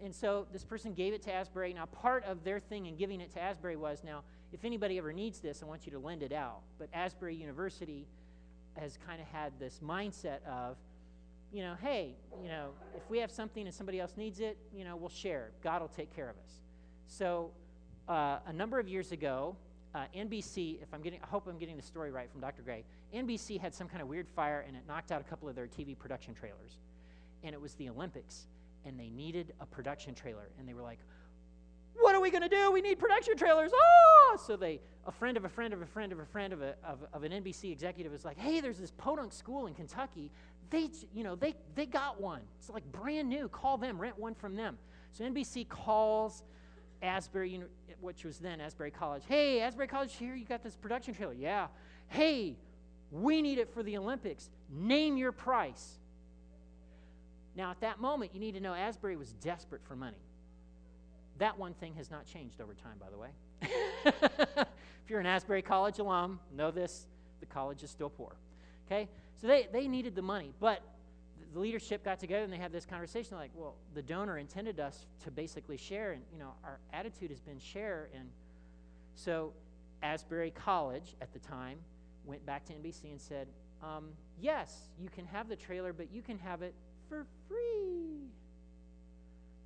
And 0.04 0.14
so 0.14 0.46
this 0.52 0.64
person 0.64 0.94
gave 0.94 1.14
it 1.14 1.22
to 1.24 1.34
Asbury. 1.34 1.74
Now, 1.74 1.86
part 1.86 2.26
of 2.26 2.44
their 2.44 2.60
thing 2.60 2.86
in 2.86 2.98
giving 2.98 3.22
it 3.22 3.32
to 3.34 3.42
Asbury 3.42 3.78
was 3.78 4.04
now, 4.04 4.24
if 4.56 4.64
anybody 4.64 4.98
ever 4.98 5.12
needs 5.12 5.40
this, 5.40 5.62
I 5.62 5.66
want 5.66 5.86
you 5.86 5.92
to 5.92 6.00
lend 6.00 6.24
it 6.24 6.32
out. 6.32 6.62
But 6.80 6.88
Asbury 6.94 7.36
University 7.36 8.08
has 8.78 8.98
kind 9.06 9.22
of 9.22 9.28
had 9.28 9.52
this 9.60 9.82
mindset 9.84 10.42
of, 10.48 10.78
you 11.52 11.62
know, 11.62 11.76
hey, 11.82 12.16
you 12.42 12.48
know, 12.48 12.70
if 12.96 13.04
we 13.10 13.18
have 13.20 13.30
something 13.30 13.66
and 13.66 13.76
somebody 13.76 14.00
else 14.00 14.14
needs 14.16 14.40
it, 14.40 14.58
you 14.74 14.86
know, 14.86 14.96
we'll 14.96 15.10
share. 15.10 15.52
God 15.62 15.82
will 15.82 15.90
take 15.90 16.16
care 16.16 16.30
of 16.30 16.38
us. 16.38 16.62
So 17.08 17.52
uh, 18.08 18.38
a 18.48 18.54
number 18.54 18.80
of 18.80 18.88
years 18.88 19.12
ago, 19.12 19.58
uh, 19.94 20.06
NBC, 20.16 20.82
if 20.82 20.94
I'm 20.94 21.02
getting, 21.02 21.20
I 21.22 21.28
hope 21.28 21.48
I'm 21.48 21.58
getting 21.58 21.76
the 21.76 21.84
story 21.84 22.12
right 22.12 22.32
from 22.32 22.40
Dr. 22.40 22.62
Gray, 22.62 22.86
NBC 23.14 23.60
had 23.60 23.74
some 23.74 23.90
kind 23.90 24.02
of 24.02 24.08
weird 24.08 24.28
fire 24.38 24.64
and 24.66 24.78
it 24.78 24.84
knocked 24.88 25.12
out 25.12 25.20
a 25.20 25.26
couple 25.26 25.50
of 25.50 25.56
their 25.56 25.68
TV 25.68 25.98
production 25.98 26.34
trailers. 26.34 26.80
And 27.44 27.54
it 27.54 27.60
was 27.60 27.74
the 27.74 27.90
Olympics, 27.90 28.48
and 28.86 28.98
they 28.98 29.10
needed 29.10 29.54
a 29.60 29.66
production 29.66 30.16
trailer. 30.16 30.48
And 30.58 30.68
they 30.68 30.74
were 30.74 30.82
like, 30.82 31.00
what 32.00 32.16
are 32.16 32.22
we 32.22 32.32
going 32.32 32.44
to 32.44 32.50
do? 32.50 32.72
We 32.72 32.82
need 32.82 33.00
production 33.00 33.38
trailers. 33.38 33.72
Oh! 33.74 34.38
So 34.46 34.56
they, 34.56 34.80
a 35.06 35.12
friend 35.12 35.38
of 35.38 35.46
a 35.46 35.50
friend 35.50 35.74
of 35.74 35.82
a 35.82 35.86
friend 35.86 36.12
of 36.12 36.20
a 36.20 36.26
friend 36.26 36.54
of, 36.54 36.62
a, 36.62 36.76
of, 36.84 37.00
of 37.14 37.24
an 37.24 37.32
NBC 37.32 37.72
executive 37.72 38.12
was 38.12 38.26
like, 38.26 38.38
hey, 38.38 38.62
there's 38.62 38.78
this 38.78 38.92
podunk 38.92 39.34
school 39.34 39.68
in 39.68 39.74
Kentucky. 39.74 40.32
They, 40.70 40.90
you 41.14 41.24
know, 41.24 41.36
they, 41.36 41.56
they 41.76 41.86
got 41.86 42.20
one. 42.20 42.42
It's 42.58 42.70
like 42.70 42.84
brand 42.92 43.30
new. 43.30 43.48
Call 43.48 43.78
them, 43.78 44.00
rent 44.00 44.18
one 44.18 44.34
from 44.36 44.56
them. 44.56 44.78
So 45.12 45.24
NBC 45.24 45.68
calls 45.70 46.44
Asbury, 47.02 47.62
which 48.02 48.26
was 48.26 48.40
then 48.40 48.60
Asbury 48.60 48.92
College. 48.92 49.24
Hey, 49.28 49.62
Asbury 49.62 49.88
College, 49.88 50.16
here 50.16 50.36
you 50.36 50.46
got 50.46 50.64
this 50.64 50.76
production 50.76 51.14
trailer. 51.14 51.34
Yeah. 51.34 51.68
Hey, 52.08 52.56
we 53.12 53.42
need 53.42 53.60
it 53.60 53.74
for 53.74 53.84
the 53.84 53.98
Olympics. 53.98 54.50
Name 54.70 55.18
your 55.18 55.32
price. 55.32 56.00
Now, 57.56 57.72
at 57.72 57.80
that 57.82 58.02
moment, 58.02 58.32
you 58.34 58.40
need 58.40 58.56
to 58.56 58.60
know 58.60 58.74
Asbury 58.74 59.16
was 59.16 59.32
desperate 59.34 59.82
for 59.86 59.96
money. 59.96 60.18
That 61.38 61.58
one 61.58 61.74
thing 61.74 61.94
has 61.96 62.10
not 62.10 62.26
changed 62.26 62.62
over 62.62 62.74
time, 62.74 62.98
by 63.00 63.10
the 63.10 63.18
way. 63.18 63.30
if 63.66 65.10
you're 65.10 65.20
an 65.20 65.26
Asbury 65.26 65.62
College 65.62 66.00
alum, 66.00 66.40
know 66.56 66.72
this 66.72 67.08
the 67.40 67.46
college 67.46 67.84
is 67.84 67.90
still 67.90 68.10
poor. 68.10 68.36
Okay? 68.88 69.10
So 69.40 69.48
they, 69.48 69.68
they 69.72 69.88
needed 69.88 70.16
the 70.16 70.22
money, 70.22 70.54
but 70.60 70.82
the 71.54 71.60
leadership 71.60 72.04
got 72.04 72.20
together 72.20 72.44
and 72.44 72.52
they 72.52 72.58
had 72.58 72.72
this 72.72 72.86
conversation 72.86 73.38
like, 73.38 73.52
well, 73.56 73.76
the 73.94 74.02
donor 74.02 74.38
intended 74.38 74.80
us 74.80 75.06
to 75.24 75.32
basically 75.32 75.78
share, 75.78 76.12
and 76.12 76.22
you 76.32 76.40
know, 76.40 76.54
our 76.64 76.80
attitude 76.94 77.30
has 77.30 77.40
been 77.40 77.60
share. 77.60 78.10
And 78.16 78.30
so 79.16 79.54
Asbury 80.04 80.52
College 80.52 81.16
at 81.22 81.34
the 81.34 81.40
time 81.40 81.78
went 82.26 82.46
back 82.46 82.66
to 82.66 82.74
NBC 82.74 83.06
and 83.12 83.20
said, 83.20 83.48
um, 83.84 84.10
yes, 84.40 84.90
you 85.00 85.10
can 85.10 85.26
have 85.26 85.48
the 85.48 85.56
trailer, 85.56 85.94
but 85.94 86.08
you 86.12 86.22
can 86.22 86.38
have 86.40 86.62
it 86.62 86.74
for 87.08 87.26
free. 87.48 88.30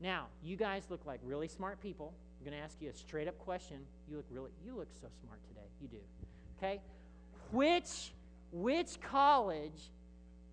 Now, 0.01 0.27
you 0.43 0.55
guys 0.55 0.83
look 0.89 1.05
like 1.05 1.19
really 1.23 1.47
smart 1.47 1.81
people. 1.81 2.13
I'm 2.39 2.45
going 2.45 2.57
to 2.57 2.63
ask 2.63 2.77
you 2.81 2.89
a 2.89 2.93
straight 2.93 3.27
up 3.27 3.37
question. 3.39 3.77
You 4.09 4.17
look 4.17 4.25
really, 4.31 4.51
you 4.63 4.75
look 4.75 4.87
so 4.93 5.07
smart 5.21 5.39
today. 5.47 5.67
You 5.81 5.87
do. 5.89 5.97
Okay? 6.57 6.81
Which, 7.51 8.13
which 8.51 9.01
college 9.01 9.91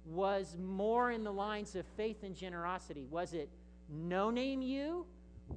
was 0.05 0.57
more 0.61 1.13
in 1.13 1.23
the 1.23 1.33
lines 1.33 1.77
of 1.77 1.85
faith 1.97 2.23
and 2.23 2.35
generosity? 2.35 3.07
Was 3.11 3.35
it 3.35 3.49
no 3.89 4.31
name 4.31 4.63
you 4.63 5.07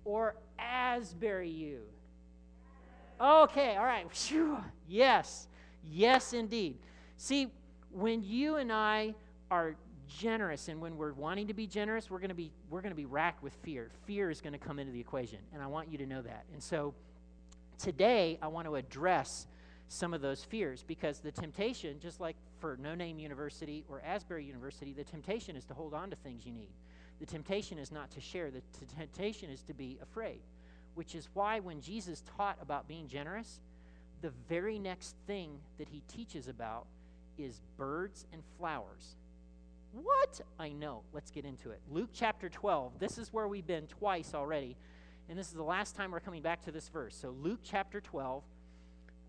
or 0.05 0.35
Asbury 0.59 1.49
you? 1.49 1.81
Okay, 3.19 3.75
all 3.75 3.85
right. 3.85 4.05
Yes, 4.87 5.47
yes, 5.83 6.33
indeed. 6.33 6.77
See, 7.17 7.47
when 7.91 8.23
you 8.23 8.57
and 8.57 8.71
I 8.71 9.13
are 9.51 9.75
generous 10.09 10.67
and 10.67 10.81
when 10.81 10.97
we're 10.97 11.13
wanting 11.13 11.47
to 11.47 11.53
be 11.53 11.67
generous 11.67 12.09
we're 12.09 12.19
going 12.19 12.29
to 12.29 12.35
be 12.35 12.51
we're 12.69 12.81
going 12.81 12.91
to 12.91 12.95
be 12.95 13.05
racked 13.05 13.41
with 13.43 13.53
fear 13.63 13.91
fear 14.05 14.29
is 14.29 14.41
going 14.41 14.53
to 14.53 14.59
come 14.59 14.79
into 14.79 14.91
the 14.91 14.99
equation 14.99 15.39
and 15.53 15.61
i 15.61 15.67
want 15.67 15.91
you 15.91 15.97
to 15.97 16.05
know 16.05 16.21
that 16.21 16.43
and 16.51 16.61
so 16.61 16.93
today 17.77 18.37
i 18.41 18.47
want 18.47 18.65
to 18.67 18.75
address 18.75 19.47
some 19.89 20.13
of 20.13 20.21
those 20.21 20.43
fears 20.43 20.83
because 20.87 21.19
the 21.19 21.31
temptation, 21.31 21.99
just 21.99 22.19
like 22.19 22.37
for 22.59 22.77
No 22.77 22.93
Name 22.93 23.19
University 23.19 23.83
or 23.89 24.01
Asbury 24.05 24.45
University, 24.45 24.93
the 24.93 25.03
temptation 25.03 25.55
is 25.55 25.65
to 25.65 25.73
hold 25.73 25.93
on 25.93 26.11
to 26.11 26.15
things 26.17 26.45
you 26.45 26.53
need. 26.53 26.69
The 27.19 27.25
temptation 27.25 27.79
is 27.79 27.91
not 27.91 28.11
to 28.11 28.21
share, 28.21 28.51
the 28.51 28.61
t- 28.61 28.85
temptation 28.95 29.49
is 29.49 29.63
to 29.63 29.73
be 29.73 29.97
afraid, 30.01 30.41
which 30.93 31.15
is 31.15 31.27
why 31.33 31.59
when 31.59 31.81
Jesus 31.81 32.23
taught 32.37 32.57
about 32.61 32.87
being 32.87 33.07
generous, 33.07 33.59
the 34.21 34.31
very 34.47 34.77
next 34.77 35.15
thing 35.25 35.57
that 35.79 35.89
he 35.89 36.03
teaches 36.07 36.47
about 36.47 36.85
is 37.37 37.61
birds 37.75 38.25
and 38.31 38.43
flowers. 38.57 39.15
What? 40.01 40.41
I 40.59 40.69
know. 40.69 41.01
Let's 41.13 41.31
get 41.31 41.45
into 41.45 41.71
it. 41.71 41.81
Luke 41.89 42.09
chapter 42.13 42.49
12. 42.49 42.99
This 42.99 43.17
is 43.17 43.33
where 43.33 43.47
we've 43.47 43.67
been 43.67 43.87
twice 43.87 44.33
already. 44.33 44.77
And 45.29 45.37
this 45.37 45.47
is 45.47 45.53
the 45.53 45.63
last 45.63 45.95
time 45.95 46.11
we're 46.11 46.19
coming 46.19 46.41
back 46.41 46.63
to 46.63 46.71
this 46.71 46.89
verse. 46.89 47.15
So, 47.15 47.29
Luke 47.29 47.59
chapter 47.63 48.01
12, 48.01 48.43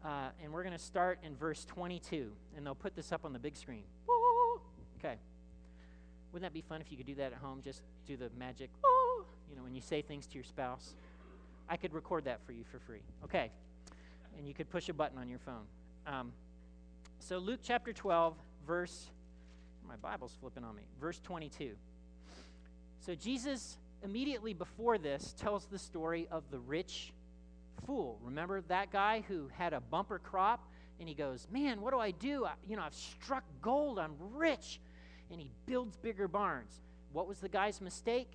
uh, 0.05 0.09
and 0.43 0.53
we're 0.53 0.63
going 0.63 0.77
to 0.77 0.83
start 0.83 1.19
in 1.23 1.37
verse 1.37 1.65
22, 1.67 2.31
and 2.57 2.65
they'll 2.65 2.75
put 2.75 2.95
this 2.95 3.13
up 3.13 3.25
on 3.25 3.33
the 3.33 3.39
big 3.39 3.57
screen. 3.57 3.83
Okay. 4.99 5.17
Wouldn't 6.33 6.51
that 6.51 6.55
be 6.55 6.63
fun 6.63 6.81
if 6.81 6.91
you 6.91 6.97
could 6.97 7.07
do 7.07 7.15
that 7.17 7.33
at 7.33 7.39
home? 7.39 7.61
Just 7.63 7.83
do 8.07 8.17
the 8.17 8.31
magic, 8.39 8.71
you 9.51 9.57
know, 9.57 9.63
when 9.63 9.75
you 9.75 9.81
say 9.81 10.01
things 10.01 10.27
to 10.29 10.35
your 10.35 10.45
spouse. 10.45 10.95
I 11.69 11.77
could 11.77 11.93
record 11.93 12.25
that 12.25 12.41
for 12.47 12.53
you 12.53 12.65
for 12.71 12.79
free. 12.79 13.03
Okay. 13.25 13.51
And 14.39 14.47
you 14.47 14.55
could 14.55 14.71
push 14.71 14.89
a 14.89 14.95
button 14.95 15.19
on 15.19 15.29
your 15.29 15.39
phone. 15.39 15.67
Um, 16.07 16.33
so, 17.19 17.39
Luke 17.39 17.61
chapter 17.63 17.93
12, 17.93 18.35
verse, 18.67 19.11
my 19.91 19.97
Bible's 19.97 20.37
flipping 20.41 20.63
on 20.63 20.77
me, 20.77 20.83
verse 21.01 21.19
22. 21.25 21.73
So, 23.01 23.17
Jesus, 23.17 23.77
immediately 24.05 24.55
before 24.55 24.99
this, 24.99 25.35
tells 25.37 25.67
the 25.67 25.81
story 25.81 26.29
of 26.31 26.45
the 26.53 26.61
rich 26.61 27.13
fool. 27.85 28.21
Remember 28.23 28.61
that 28.69 28.93
guy 28.93 29.25
who 29.27 29.49
had 29.59 29.73
a 29.73 29.81
bumper 29.81 30.21
crop 30.21 30.65
and 31.01 31.09
he 31.09 31.15
goes, 31.15 31.49
Man, 31.51 31.81
what 31.81 31.93
do 31.93 31.99
I 31.99 32.13
do? 32.13 32.45
I, 32.45 32.53
you 32.69 32.77
know, 32.77 32.83
I've 32.83 32.95
struck 32.95 33.43
gold, 33.61 33.99
I'm 33.99 34.15
rich. 34.35 34.81
And 35.33 35.41
he 35.41 35.51
builds 35.67 35.97
bigger 35.97 36.29
barns. 36.29 36.73
What 37.13 37.27
was 37.27 37.39
the 37.39 37.49
guy's 37.49 37.81
mistake? 37.81 38.29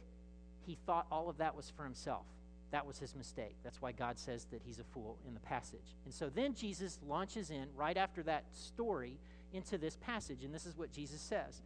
He 0.66 0.78
thought 0.86 1.06
all 1.10 1.30
of 1.30 1.38
that 1.38 1.56
was 1.56 1.70
for 1.70 1.84
himself. 1.86 2.26
That 2.72 2.86
was 2.86 3.00
his 3.00 3.16
mistake. 3.16 3.56
That's 3.64 3.82
why 3.82 3.94
God 3.94 4.20
says 4.20 4.46
that 4.52 4.62
he's 4.66 4.80
a 4.80 4.84
fool 4.84 5.18
in 5.26 5.34
the 5.34 5.40
passage. 5.40 5.96
And 6.04 6.14
so 6.14 6.30
then 6.30 6.54
Jesus 6.54 7.00
launches 7.08 7.50
in, 7.50 7.68
right 7.76 7.96
after 7.96 8.24
that 8.24 8.44
story, 8.52 9.18
into 9.56 9.78
this 9.78 9.98
passage. 9.98 10.44
And 10.44 10.54
this 10.54 10.66
is 10.66 10.78
what 10.78 10.92
Jesus 10.92 11.22
says. 11.22 11.62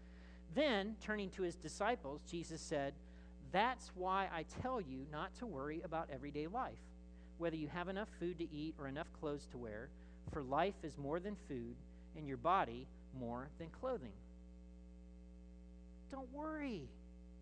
Then, 0.56 0.96
turning 1.02 1.30
to 1.32 1.44
his 1.44 1.56
disciples, 1.56 2.22
Jesus 2.30 2.62
said, 2.62 2.94
That's 3.52 3.92
why 3.96 4.28
I 4.34 4.46
tell 4.62 4.82
you 4.82 5.06
not 5.12 5.36
to 5.36 5.46
worry 5.46 5.82
about 5.84 6.10
everyday 6.12 6.48
life, 6.48 6.80
whether 7.38 7.56
you 7.56 7.68
have 7.68 7.88
enough 7.88 8.10
food 8.20 8.40
to 8.40 8.52
eat 8.52 8.76
or 8.80 8.88
enough 8.88 9.08
clothes 9.20 9.48
to 9.52 9.58
wear, 9.58 9.90
for 10.32 10.42
life 10.42 10.76
is 10.84 10.98
more 10.98 11.20
than 11.20 11.36
food, 11.48 11.76
and 12.18 12.28
your 12.28 12.38
body 12.38 12.88
more 13.20 13.50
than 13.60 13.70
clothing. 13.70 14.14
Don't 16.12 16.32
worry. 16.34 16.90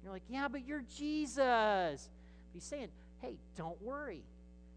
You're 0.03 0.11
like, 0.11 0.23
Yeah, 0.29 0.47
but 0.47 0.67
you're 0.67 0.83
Jesus. 0.97 2.09
He's 2.53 2.63
saying, 2.63 2.89
hey, 3.21 3.37
don't 3.55 3.81
worry. 3.81 4.23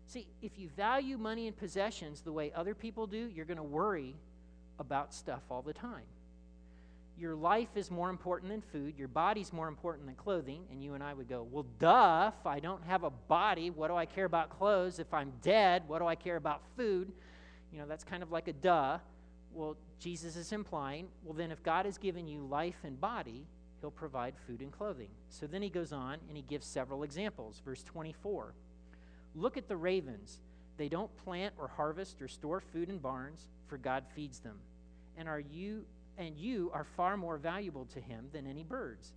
See, 0.07 0.27
if 0.43 0.59
you 0.59 0.69
value 0.71 1.17
money 1.17 1.47
and 1.47 1.57
possessions 1.57 2.21
the 2.21 2.33
way 2.33 2.53
other 2.55 2.75
people 2.75 3.07
do, 3.07 3.31
you're 3.35 3.45
going 3.45 3.57
to 3.57 3.63
worry 3.63 4.17
about 4.81 5.15
stuff 5.15 5.43
all 5.51 5.63
the 5.63 5.73
time. 5.73 6.03
Your 7.19 7.35
life 7.35 7.69
is 7.77 7.91
more 7.91 8.09
important 8.09 8.51
than 8.51 8.63
food, 8.63 8.95
your 8.97 9.07
body's 9.07 9.53
more 9.53 9.69
important 9.69 10.07
than 10.07 10.15
clothing, 10.15 10.63
and 10.71 10.83
you 10.83 10.95
and 10.95 11.05
I 11.05 11.13
would 11.13 11.29
go, 11.29 11.47
well, 11.51 11.67
duh, 11.79 12.33
if 12.41 12.47
I 12.47 12.61
don't 12.61 12.83
have 12.85 13.05
a 13.05 13.11
body, 13.11 13.69
what 13.69 13.89
do 13.89 13.95
I 13.95 14.07
care 14.07 14.25
about 14.25 14.49
clothes? 14.49 14.99
If 14.99 15.13
I'm 15.13 15.33
dead, 15.43 15.83
what 15.87 15.99
do 15.99 16.07
I 16.07 16.15
care 16.15 16.37
about 16.37 16.63
food? 16.79 17.13
You 17.71 17.79
know, 17.79 17.87
that's 17.87 18.05
kind 18.05 18.23
of 18.23 18.33
like 18.33 18.49
a 18.49 18.55
duh. 18.55 18.99
Well, 19.53 19.77
Jesus 19.99 20.35
is 20.35 20.51
implying, 20.53 21.09
well, 21.23 21.35
then 21.35 21.51
if 21.51 21.63
God 21.63 21.85
has 21.85 21.99
given 21.99 22.27
you 22.27 22.41
life 22.47 22.79
and 22.85 22.99
body, 22.99 23.47
he'll 23.81 23.91
provide 23.91 24.35
food 24.47 24.63
and 24.63 24.73
clothing. 24.73 25.11
So 25.29 25.47
then 25.47 25.61
he 25.61 25.69
goes 25.69 25.93
on 25.93 26.19
and 26.29 26.37
he 26.37 26.43
gives 26.43 26.67
several 26.67 27.03
examples. 27.03 27.61
Verse 27.65 27.83
24 27.83 28.55
Look 29.35 29.57
at 29.57 29.69
the 29.69 29.77
ravens. 29.77 30.41
They 30.77 30.89
don't 30.89 31.15
plant 31.19 31.55
or 31.59 31.69
harvest 31.69 32.23
or 32.23 32.29
store 32.29 32.61
food 32.61 32.89
in 32.89 32.99
barns, 32.99 33.49
for 33.67 33.77
God 33.77 34.05
feeds 34.15 34.41
them. 34.41 34.57
And 35.21 35.29
are 35.29 35.39
you 35.39 35.85
and 36.19 36.37
you 36.37 36.71
are 36.75 36.85
far 36.85 37.17
more 37.17 37.39
valuable 37.39 37.87
to 37.95 38.01
him 38.01 38.27
than 38.33 38.47
any 38.47 38.65
birds. 38.65 39.13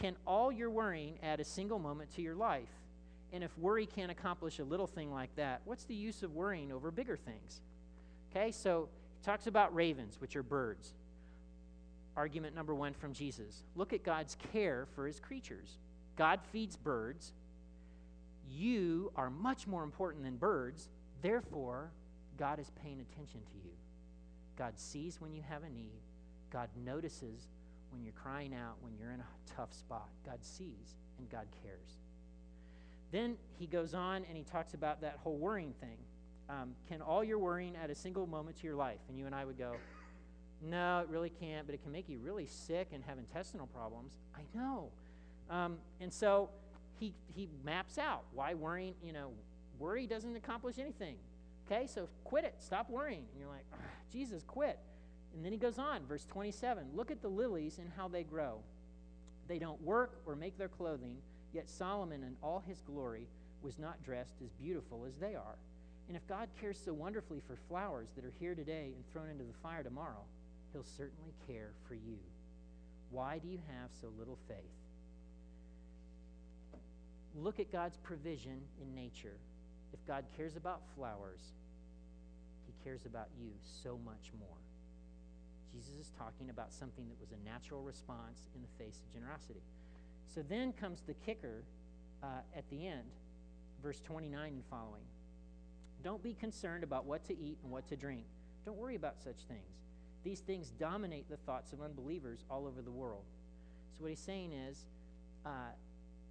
Can 0.00 0.16
all 0.26 0.50
your 0.50 0.70
worrying 0.70 1.18
add 1.22 1.40
a 1.40 1.44
single 1.44 1.78
moment 1.78 2.14
to 2.16 2.22
your 2.22 2.34
life? 2.34 2.68
And 3.32 3.44
if 3.44 3.56
worry 3.58 3.86
can't 3.86 4.10
accomplish 4.10 4.58
a 4.58 4.64
little 4.64 4.86
thing 4.86 5.12
like 5.12 5.34
that, 5.36 5.60
what's 5.64 5.84
the 5.84 5.94
use 5.94 6.22
of 6.22 6.34
worrying 6.34 6.72
over 6.72 6.90
bigger 6.90 7.16
things? 7.16 7.60
Okay, 8.30 8.50
so 8.50 8.88
he 9.18 9.24
talks 9.24 9.46
about 9.46 9.74
ravens, 9.74 10.20
which 10.20 10.34
are 10.34 10.42
birds 10.42 10.92
argument 12.18 12.52
number 12.52 12.74
one 12.74 12.92
from 12.92 13.12
Jesus. 13.12 13.62
Look 13.76 13.92
at 13.92 14.02
God's 14.02 14.36
care 14.52 14.88
for 14.96 15.06
his 15.06 15.20
creatures. 15.20 15.78
God 16.16 16.40
feeds 16.50 16.76
birds. 16.76 17.32
You 18.50 19.12
are 19.14 19.30
much 19.30 19.68
more 19.68 19.84
important 19.84 20.24
than 20.24 20.36
birds. 20.36 20.88
Therefore, 21.22 21.92
God 22.36 22.58
is 22.58 22.72
paying 22.82 23.00
attention 23.00 23.40
to 23.40 23.56
you. 23.64 23.70
God 24.58 24.72
sees 24.76 25.20
when 25.20 25.32
you 25.32 25.42
have 25.48 25.62
a 25.62 25.70
need. 25.70 26.02
God 26.50 26.68
notices 26.84 27.48
when 27.90 28.02
you're 28.02 28.12
crying 28.12 28.52
out, 28.52 28.76
when 28.80 28.92
you're 28.98 29.12
in 29.12 29.20
a 29.20 29.56
tough 29.56 29.72
spot. 29.72 30.08
God 30.26 30.38
sees 30.42 30.96
and 31.18 31.30
God 31.30 31.46
cares. 31.62 31.98
Then 33.12 33.36
he 33.58 33.66
goes 33.66 33.94
on 33.94 34.24
and 34.28 34.36
he 34.36 34.42
talks 34.42 34.74
about 34.74 35.00
that 35.00 35.18
whole 35.22 35.36
worrying 35.36 35.74
thing. 35.80 35.96
Um, 36.50 36.74
can 36.88 37.00
all 37.00 37.22
your 37.22 37.38
worrying 37.38 37.74
add 37.76 37.90
a 37.90 37.94
single 37.94 38.26
moment 38.26 38.56
to 38.58 38.64
your 38.64 38.74
life? 38.74 38.98
And 39.08 39.18
you 39.18 39.26
and 39.26 39.34
I 39.34 39.44
would 39.44 39.58
go, 39.58 39.74
no, 40.62 41.00
it 41.00 41.08
really 41.08 41.30
can't, 41.30 41.66
but 41.66 41.74
it 41.74 41.82
can 41.82 41.92
make 41.92 42.08
you 42.08 42.18
really 42.18 42.46
sick 42.46 42.88
and 42.92 43.04
have 43.04 43.18
intestinal 43.18 43.68
problems. 43.68 44.14
I 44.34 44.40
know. 44.58 44.90
Um, 45.50 45.76
and 46.00 46.12
so 46.12 46.50
he, 46.98 47.14
he 47.34 47.48
maps 47.64 47.96
out 47.96 48.24
why 48.32 48.54
worrying, 48.54 48.94
you 49.02 49.12
know, 49.12 49.30
worry 49.78 50.06
doesn't 50.06 50.34
accomplish 50.36 50.78
anything. 50.78 51.16
Okay, 51.70 51.86
so 51.86 52.08
quit 52.24 52.44
it. 52.44 52.54
Stop 52.58 52.88
worrying. 52.88 53.24
And 53.30 53.40
you're 53.40 53.50
like, 53.50 53.66
Jesus, 54.10 54.42
quit. 54.42 54.78
And 55.34 55.44
then 55.44 55.52
he 55.52 55.58
goes 55.58 55.78
on, 55.78 56.06
verse 56.06 56.24
27 56.24 56.86
Look 56.94 57.10
at 57.10 57.20
the 57.20 57.28
lilies 57.28 57.78
and 57.78 57.90
how 57.96 58.08
they 58.08 58.22
grow. 58.22 58.60
They 59.48 59.58
don't 59.58 59.80
work 59.82 60.20
or 60.26 60.34
make 60.34 60.56
their 60.56 60.68
clothing, 60.68 61.16
yet 61.52 61.68
Solomon 61.68 62.22
in 62.22 62.36
all 62.42 62.62
his 62.66 62.80
glory 62.80 63.26
was 63.62 63.78
not 63.78 64.02
dressed 64.02 64.36
as 64.42 64.52
beautiful 64.52 65.04
as 65.06 65.16
they 65.16 65.34
are. 65.34 65.58
And 66.08 66.16
if 66.16 66.26
God 66.26 66.48
cares 66.58 66.80
so 66.82 66.94
wonderfully 66.94 67.42
for 67.46 67.56
flowers 67.68 68.08
that 68.16 68.24
are 68.24 68.32
here 68.40 68.54
today 68.54 68.92
and 68.94 69.04
thrown 69.12 69.28
into 69.28 69.44
the 69.44 69.58
fire 69.62 69.82
tomorrow, 69.82 70.24
He'll 70.72 70.84
certainly 70.84 71.32
care 71.46 71.70
for 71.86 71.94
you. 71.94 72.18
Why 73.10 73.38
do 73.38 73.48
you 73.48 73.58
have 73.68 73.90
so 74.00 74.08
little 74.18 74.38
faith? 74.48 74.56
Look 77.34 77.60
at 77.60 77.72
God's 77.72 77.96
provision 77.98 78.60
in 78.82 78.94
nature. 78.94 79.36
If 79.92 80.04
God 80.06 80.24
cares 80.36 80.56
about 80.56 80.82
flowers, 80.94 81.40
He 82.66 82.72
cares 82.84 83.06
about 83.06 83.28
you 83.40 83.50
so 83.82 83.98
much 84.04 84.30
more. 84.38 84.58
Jesus 85.72 85.94
is 86.00 86.12
talking 86.18 86.50
about 86.50 86.72
something 86.72 87.06
that 87.08 87.20
was 87.20 87.32
a 87.32 87.44
natural 87.48 87.82
response 87.82 88.48
in 88.54 88.62
the 88.62 88.84
face 88.84 89.00
of 89.00 89.12
generosity. 89.12 89.62
So 90.26 90.42
then 90.48 90.72
comes 90.72 91.02
the 91.06 91.14
kicker 91.14 91.62
uh, 92.22 92.40
at 92.56 92.68
the 92.70 92.86
end, 92.86 93.08
verse 93.82 94.00
29 94.00 94.52
and 94.52 94.64
following. 94.70 95.04
Don't 96.02 96.22
be 96.22 96.34
concerned 96.34 96.84
about 96.84 97.04
what 97.04 97.24
to 97.26 97.38
eat 97.38 97.58
and 97.62 97.72
what 97.72 97.86
to 97.88 97.96
drink. 97.96 98.24
Don't 98.64 98.76
worry 98.76 98.94
about 98.94 99.18
such 99.22 99.36
things. 99.48 99.78
These 100.24 100.40
things 100.40 100.70
dominate 100.78 101.28
the 101.28 101.36
thoughts 101.38 101.72
of 101.72 101.80
unbelievers 101.80 102.44
all 102.50 102.66
over 102.66 102.82
the 102.82 102.90
world. 102.90 103.24
So, 103.96 104.02
what 104.02 104.10
he's 104.10 104.18
saying 104.18 104.52
is, 104.52 104.84
uh, 105.46 105.72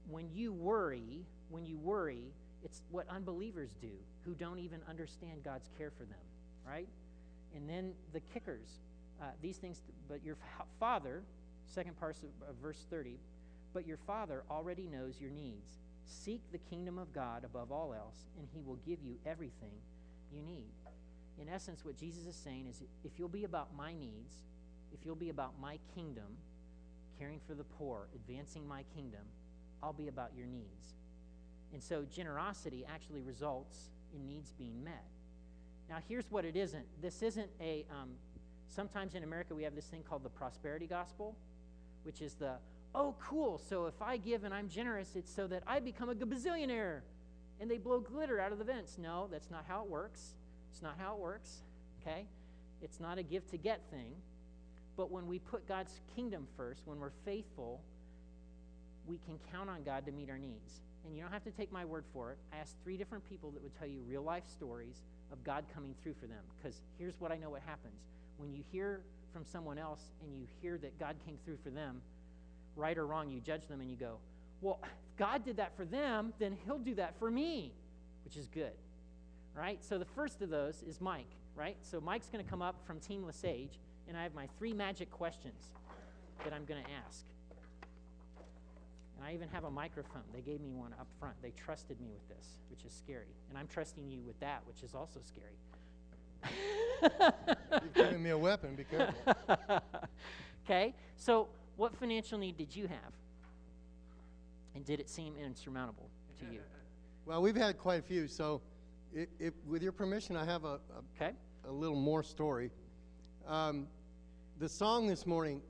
when 0.09 0.29
you 0.33 0.53
worry, 0.53 1.25
when 1.49 1.65
you 1.65 1.77
worry, 1.77 2.31
it's 2.63 2.81
what 2.91 3.07
unbelievers 3.09 3.71
do 3.81 3.91
who 4.25 4.33
don't 4.33 4.59
even 4.59 4.81
understand 4.89 5.43
God's 5.43 5.69
care 5.77 5.91
for 5.91 6.03
them, 6.03 6.19
right? 6.67 6.87
And 7.55 7.69
then 7.69 7.93
the 8.13 8.19
kickers, 8.19 8.67
uh, 9.21 9.25
these 9.41 9.57
things, 9.57 9.81
but 10.09 10.23
your 10.23 10.37
father, 10.79 11.23
second 11.65 11.99
part 11.99 12.17
of, 12.17 12.49
of 12.49 12.55
verse 12.61 12.85
30, 12.89 13.17
but 13.73 13.85
your 13.85 13.97
father 13.97 14.43
already 14.49 14.87
knows 14.87 15.19
your 15.19 15.31
needs. 15.31 15.79
Seek 16.05 16.41
the 16.51 16.57
kingdom 16.57 16.97
of 16.97 17.13
God 17.13 17.43
above 17.43 17.71
all 17.71 17.93
else, 17.93 18.25
and 18.37 18.47
he 18.53 18.61
will 18.61 18.79
give 18.87 18.99
you 19.03 19.17
everything 19.25 19.73
you 20.31 20.41
need 20.41 20.71
in 21.39 21.49
essence, 21.49 21.85
what 21.85 21.97
Jesus 21.97 22.25
is 22.25 22.35
saying 22.35 22.67
is 22.67 22.81
if 23.03 23.11
you'll 23.17 23.29
be 23.29 23.43
about 23.43 23.75
my 23.75 23.93
needs, 23.93 24.33
if 24.91 25.05
you'll 25.05 25.15
be 25.15 25.29
about 25.29 25.53
my 25.61 25.77
kingdom, 25.93 26.37
caring 27.19 27.39
for 27.47 27.53
the 27.53 27.63
poor, 27.63 28.07
advancing 28.15 28.67
my 28.67 28.83
kingdom, 28.95 29.21
I'll 29.83 29.93
be 29.93 30.07
about 30.07 30.31
your 30.35 30.47
needs. 30.47 30.95
And 31.73 31.83
so 31.83 32.05
generosity 32.09 32.85
actually 32.87 33.21
results 33.21 33.89
in 34.15 34.25
needs 34.25 34.51
being 34.51 34.83
met. 34.83 35.05
Now, 35.89 35.97
here's 36.07 36.29
what 36.29 36.45
it 36.45 36.55
isn't 36.55 36.85
this 37.01 37.21
isn't 37.21 37.49
a, 37.61 37.85
um, 37.91 38.09
sometimes 38.67 39.15
in 39.15 39.23
America 39.23 39.55
we 39.55 39.63
have 39.63 39.75
this 39.75 39.85
thing 39.85 40.03
called 40.07 40.23
the 40.23 40.29
prosperity 40.29 40.87
gospel, 40.87 41.35
which 42.03 42.21
is 42.21 42.33
the, 42.35 42.55
oh, 42.95 43.15
cool, 43.19 43.57
so 43.57 43.85
if 43.85 44.01
I 44.01 44.17
give 44.17 44.43
and 44.43 44.53
I'm 44.53 44.69
generous, 44.69 45.15
it's 45.15 45.33
so 45.33 45.47
that 45.47 45.63
I 45.67 45.79
become 45.79 46.09
a 46.09 46.15
gazillionaire 46.15 47.01
and 47.59 47.69
they 47.69 47.77
blow 47.77 47.99
glitter 47.99 48.39
out 48.39 48.51
of 48.51 48.59
the 48.59 48.63
vents. 48.63 48.97
No, 48.97 49.27
that's 49.31 49.49
not 49.49 49.65
how 49.67 49.83
it 49.83 49.89
works. 49.89 50.33
It's 50.71 50.81
not 50.81 50.95
how 50.99 51.13
it 51.13 51.19
works, 51.19 51.61
okay? 52.01 52.25
It's 52.81 52.99
not 52.99 53.17
a 53.17 53.23
give 53.23 53.49
to 53.51 53.57
get 53.57 53.81
thing. 53.89 54.13
But 54.95 55.11
when 55.11 55.27
we 55.27 55.39
put 55.39 55.67
God's 55.67 55.99
kingdom 56.15 56.47
first, 56.55 56.81
when 56.85 56.99
we're 56.99 57.11
faithful, 57.23 57.81
we 59.05 59.19
can 59.25 59.39
count 59.51 59.69
on 59.69 59.83
God 59.83 60.05
to 60.05 60.11
meet 60.11 60.29
our 60.29 60.37
needs. 60.37 60.81
And 61.05 61.15
you 61.15 61.21
don't 61.21 61.31
have 61.31 61.43
to 61.45 61.51
take 61.51 61.71
my 61.71 61.85
word 61.85 62.03
for 62.13 62.31
it. 62.31 62.37
I 62.53 62.57
asked 62.57 62.75
three 62.83 62.97
different 62.97 63.27
people 63.29 63.51
that 63.51 63.63
would 63.63 63.77
tell 63.77 63.87
you 63.87 64.01
real 64.07 64.23
life 64.23 64.43
stories 64.47 65.03
of 65.31 65.43
God 65.43 65.65
coming 65.73 65.95
through 66.03 66.15
for 66.19 66.27
them. 66.27 66.43
Because 66.57 66.81
here's 66.97 67.19
what 67.19 67.31
I 67.31 67.37
know 67.37 67.49
what 67.49 67.61
happens. 67.65 68.01
When 68.37 68.51
you 68.51 68.63
hear 68.71 69.01
from 69.31 69.45
someone 69.45 69.77
else 69.77 70.01
and 70.21 70.33
you 70.35 70.45
hear 70.61 70.77
that 70.79 70.99
God 70.99 71.15
came 71.25 71.37
through 71.45 71.57
for 71.63 71.69
them, 71.69 72.01
right 72.75 72.97
or 72.97 73.07
wrong, 73.07 73.29
you 73.29 73.39
judge 73.39 73.67
them 73.67 73.81
and 73.81 73.89
you 73.89 73.95
go, 73.95 74.17
well, 74.61 74.79
if 74.83 74.89
God 75.17 75.45
did 75.45 75.57
that 75.57 75.75
for 75.77 75.85
them, 75.85 76.33
then 76.39 76.57
he'll 76.65 76.79
do 76.79 76.95
that 76.95 77.17
for 77.19 77.31
me, 77.31 77.71
which 78.25 78.35
is 78.37 78.47
good 78.47 78.73
right? 79.57 79.83
So 79.83 79.97
the 79.97 80.05
first 80.05 80.41
of 80.41 80.49
those 80.49 80.83
is 80.87 81.01
Mike, 81.01 81.31
right? 81.55 81.75
So 81.81 81.99
Mike's 81.99 82.27
going 82.27 82.43
to 82.43 82.49
come 82.49 82.61
up 82.61 82.75
from 82.85 82.99
Team 82.99 83.25
LaSage, 83.25 83.79
and 84.07 84.15
I 84.15 84.23
have 84.23 84.35
my 84.35 84.47
three 84.57 84.73
magic 84.73 85.09
questions 85.09 85.71
that 86.43 86.53
I'm 86.53 86.65
going 86.65 86.83
to 86.83 86.89
ask. 87.05 87.25
And 89.17 89.25
I 89.25 89.33
even 89.33 89.49
have 89.49 89.63
a 89.63 89.71
microphone. 89.71 90.21
They 90.33 90.41
gave 90.41 90.61
me 90.61 90.71
one 90.71 90.93
up 90.99 91.07
front. 91.19 91.35
They 91.41 91.51
trusted 91.51 91.99
me 91.99 92.09
with 92.13 92.27
this, 92.29 92.59
which 92.69 92.85
is 92.85 92.93
scary. 92.93 93.33
And 93.49 93.57
I'm 93.57 93.67
trusting 93.67 94.07
you 94.07 94.21
with 94.21 94.39
that, 94.39 94.61
which 94.67 94.83
is 94.83 94.93
also 94.93 95.19
scary. 95.23 95.57
You've 97.83 97.93
given 97.93 98.21
me 98.21 98.29
a 98.29 98.37
weapon. 98.37 98.75
Be 98.75 98.83
careful. 98.83 99.15
okay, 100.65 100.93
so 101.15 101.47
what 101.77 101.95
financial 101.95 102.37
need 102.37 102.57
did 102.57 102.75
you 102.75 102.87
have? 102.87 103.13
And 104.75 104.85
did 104.85 104.99
it 104.99 105.09
seem 105.09 105.35
insurmountable 105.37 106.09
to 106.39 106.53
you? 106.53 106.59
Well, 107.25 107.41
we've 107.41 107.57
had 107.57 107.77
quite 107.77 107.99
a 107.99 108.01
few. 108.01 108.25
So, 108.25 108.61
if, 109.13 109.27
if 109.37 109.53
with 109.65 109.83
your 109.83 109.91
permission, 109.91 110.37
I 110.37 110.45
have 110.45 110.63
a, 110.63 110.79
a, 111.19 111.33
a 111.67 111.71
little 111.73 111.97
more 111.97 112.23
story. 112.23 112.71
Um, 113.45 113.87
the 114.59 114.69
song 114.69 115.07
this 115.07 115.27
morning, 115.27 115.61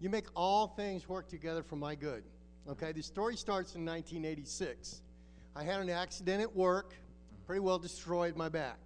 You 0.00 0.10
Make 0.10 0.26
All 0.34 0.66
Things 0.66 1.08
Work 1.08 1.28
Together 1.28 1.62
for 1.62 1.76
My 1.76 1.94
Good. 1.94 2.24
Okay, 2.68 2.92
the 2.92 3.02
story 3.02 3.36
starts 3.36 3.74
in 3.74 3.84
1986. 3.84 5.02
I 5.56 5.64
had 5.64 5.80
an 5.80 5.90
accident 5.90 6.42
at 6.42 6.54
work, 6.54 6.94
pretty 7.46 7.60
well 7.60 7.78
destroyed 7.78 8.36
my 8.36 8.48
back. 8.48 8.78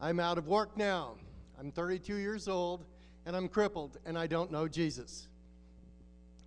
I'm 0.00 0.18
out 0.18 0.38
of 0.38 0.48
work 0.48 0.76
now. 0.76 1.16
I'm 1.58 1.70
32 1.70 2.16
years 2.16 2.48
old, 2.48 2.84
and 3.24 3.36
I'm 3.36 3.48
crippled, 3.48 3.98
and 4.04 4.18
I 4.18 4.26
don't 4.26 4.50
know 4.50 4.66
Jesus. 4.66 5.28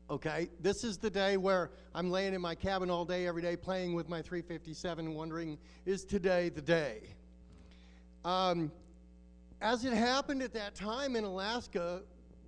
Okay, 0.10 0.50
this 0.60 0.84
is 0.84 0.98
the 0.98 1.10
day 1.10 1.38
where 1.38 1.72
I'm 1.94 2.12
laying 2.12 2.34
in 2.34 2.42
my 2.42 2.54
cabin 2.54 2.90
all 2.90 3.06
day, 3.06 3.28
every 3.28 3.42
day, 3.42 3.56
playing 3.56 3.94
with 3.94 4.10
my 4.10 4.22
357, 4.22 5.14
wondering, 5.14 5.58
is 5.86 6.04
today 6.04 6.50
the 6.50 6.62
day? 6.62 7.02
Um, 8.26 8.72
as 9.62 9.86
it 9.86 9.94
happened 9.94 10.42
at 10.42 10.54
that 10.54 10.76
time 10.76 11.16
in 11.16 11.24
Alaska, 11.24 12.02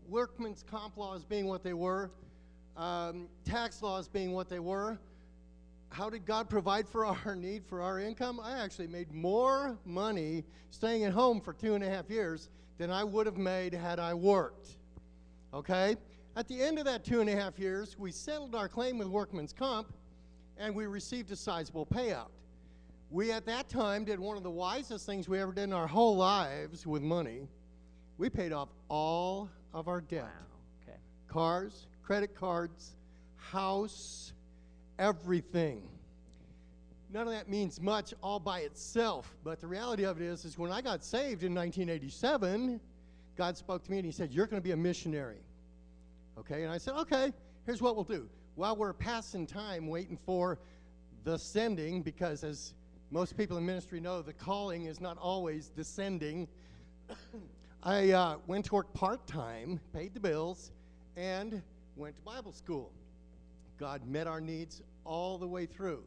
workmen's 0.10 0.64
comp 0.64 0.98
laws 0.98 1.24
being 1.24 1.48
what 1.48 1.64
they 1.64 1.74
were, 1.74 2.12
um, 2.78 3.28
tax 3.44 3.82
laws 3.82 4.08
being 4.08 4.34
what 4.34 4.50
they 4.50 4.60
were, 4.60 4.98
how 5.90 6.10
did 6.10 6.26
God 6.26 6.50
provide 6.50 6.88
for 6.88 7.06
our 7.26 7.36
need 7.36 7.66
for 7.66 7.82
our 7.82 8.00
income? 8.00 8.40
I 8.42 8.60
actually 8.60 8.88
made 8.88 9.12
more 9.14 9.78
money 9.86 10.44
staying 10.70 11.04
at 11.06 11.14
home 11.14 11.42
for 11.42 11.54
two 11.54 11.76
and 11.76 11.84
a 11.84 11.90
half 11.90 12.10
years 12.10 12.50
than 12.78 12.92
I 12.92 13.04
would 13.04 13.26
have 13.26 13.38
made 13.38 13.74
had 13.74 14.00
I 14.00 14.14
worked. 14.14 14.78
Okay? 15.54 15.96
At 16.36 16.48
the 16.48 16.62
end 16.62 16.78
of 16.78 16.86
that 16.86 17.04
two 17.04 17.20
and 17.20 17.30
a 17.30 17.36
half 17.36 17.58
years, 17.58 17.98
we 17.98 18.12
settled 18.12 18.54
our 18.54 18.70
claim 18.70 19.00
with 19.00 19.08
workman's 19.08 19.54
comp 19.54 19.92
and 20.58 20.76
we 20.76 20.86
received 20.86 21.32
a 21.32 21.36
sizable 21.36 21.86
payout. 21.86 22.30
We 23.10 23.32
at 23.32 23.46
that 23.46 23.70
time 23.70 24.04
did 24.04 24.20
one 24.20 24.38
of 24.38 24.44
the 24.44 24.52
wisest 24.52 25.06
things 25.06 25.28
we 25.30 25.40
ever 25.40 25.54
did 25.54 25.64
in 25.64 25.74
our 25.74 25.88
whole 25.88 26.16
lives 26.18 26.86
with 26.86 27.02
money. 27.02 27.48
We 28.18 28.30
paid 28.30 28.52
off 28.52 28.70
all 28.90 29.50
of 29.74 29.88
our 29.88 30.02
debt 30.02 30.24
Wow. 30.24 30.84
Okay. 30.84 30.98
cars, 31.28 31.88
credit 32.08 32.34
cards, 32.34 32.96
house, 33.36 34.32
everything. 34.98 35.82
None 37.12 37.28
of 37.28 37.34
that 37.34 37.50
means 37.50 37.82
much 37.82 38.14
all 38.24 38.40
by 38.40 38.62
itself, 38.62 39.36
but 39.44 39.60
the 39.60 39.68
reality 39.68 40.06
of 40.06 40.22
it 40.22 40.24
is 40.24 40.46
is 40.46 40.58
when 40.58 40.72
I 40.72 40.80
got 40.80 41.04
saved 41.04 41.44
in 41.44 41.54
1987, 41.54 42.80
God 43.36 43.58
spoke 43.58 43.84
to 43.84 43.92
me 43.92 43.98
and 43.98 44.06
he 44.06 44.14
said, 44.14 44.32
"You're 44.32 44.48
going 44.48 44.62
to 44.62 44.64
be 44.64 44.72
a 44.72 44.78
missionary." 44.78 45.42
Okay? 46.40 46.64
And 46.64 46.72
I 46.72 46.78
said, 46.78 46.94
"Okay, 46.94 47.34
here's 47.66 47.82
what 47.82 47.96
we'll 47.96 48.06
do. 48.06 48.30
While 48.56 48.78
we're 48.78 48.94
passing 48.94 49.46
time 49.46 49.88
waiting 49.88 50.18
for 50.26 50.60
the 51.26 51.38
sending 51.38 52.04
because 52.04 52.46
as 52.46 52.74
most 53.12 53.36
people 53.36 53.58
in 53.58 53.66
ministry 53.66 54.00
know, 54.00 54.22
the 54.22 54.32
calling 54.32 54.86
is 54.86 55.02
not 55.02 55.18
always 55.18 55.68
descending. 55.68 56.48
I 57.84 58.12
uh, 58.12 58.38
went 58.48 58.64
to 58.68 58.76
work 58.76 58.94
part 58.94 59.28
time, 59.28 59.82
paid 59.92 60.14
the 60.14 60.22
bills, 60.22 60.72
and 61.18 61.62
went 61.98 62.16
to 62.16 62.22
Bible 62.22 62.54
school. 62.54 62.92
God 63.80 64.08
met 64.08 64.28
our 64.28 64.40
needs 64.40 64.82
all 65.04 65.38
the 65.38 65.48
way 65.48 65.66
through. 65.66 66.04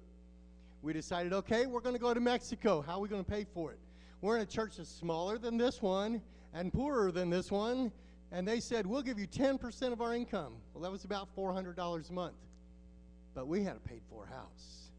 We 0.83 0.93
decided, 0.93 1.33
okay, 1.33 1.67
we're 1.67 1.81
going 1.81 1.95
to 1.95 2.01
go 2.01 2.15
to 2.15 2.21
Mexico. 2.21 2.81
How 2.81 2.95
are 2.95 3.01
we 3.01 3.09
going 3.09 3.25
to 3.25 3.31
pay 3.31 3.45
for 3.53 3.73
it? 3.73 3.79
We're 4.21 4.37
in 4.37 4.43
a 4.43 4.47
church 4.47 4.77
that's 4.77 4.91
smaller 4.91 5.37
than 5.37 5.57
this 5.57 5.83
one 5.83 6.23
and 6.55 6.73
poorer 6.73 7.11
than 7.11 7.29
this 7.29 7.51
one, 7.51 7.93
and 8.33 8.47
they 8.47 8.61
said, 8.61 8.87
we'll 8.87 9.03
give 9.03 9.19
you 9.19 9.27
10% 9.27 9.93
of 9.93 10.01
our 10.01 10.15
income. 10.15 10.55
Well, 10.73 10.83
that 10.83 10.93
was 10.93 11.05
about 11.05 11.29
$400 11.37 12.09
a 12.09 12.13
month. 12.13 12.35
But 13.35 13.49
we 13.49 13.63
had 13.65 13.77
a 13.77 13.81
paid 13.81 14.03
for 14.09 14.27
house. 14.27 14.91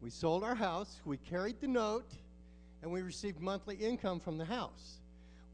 We 0.00 0.10
sold 0.10 0.42
our 0.42 0.54
house, 0.54 1.00
we 1.04 1.16
carried 1.16 1.60
the 1.60 1.68
note, 1.68 2.10
and 2.82 2.90
we 2.90 3.02
received 3.02 3.40
monthly 3.40 3.76
income 3.76 4.18
from 4.18 4.36
the 4.36 4.44
house. 4.44 4.98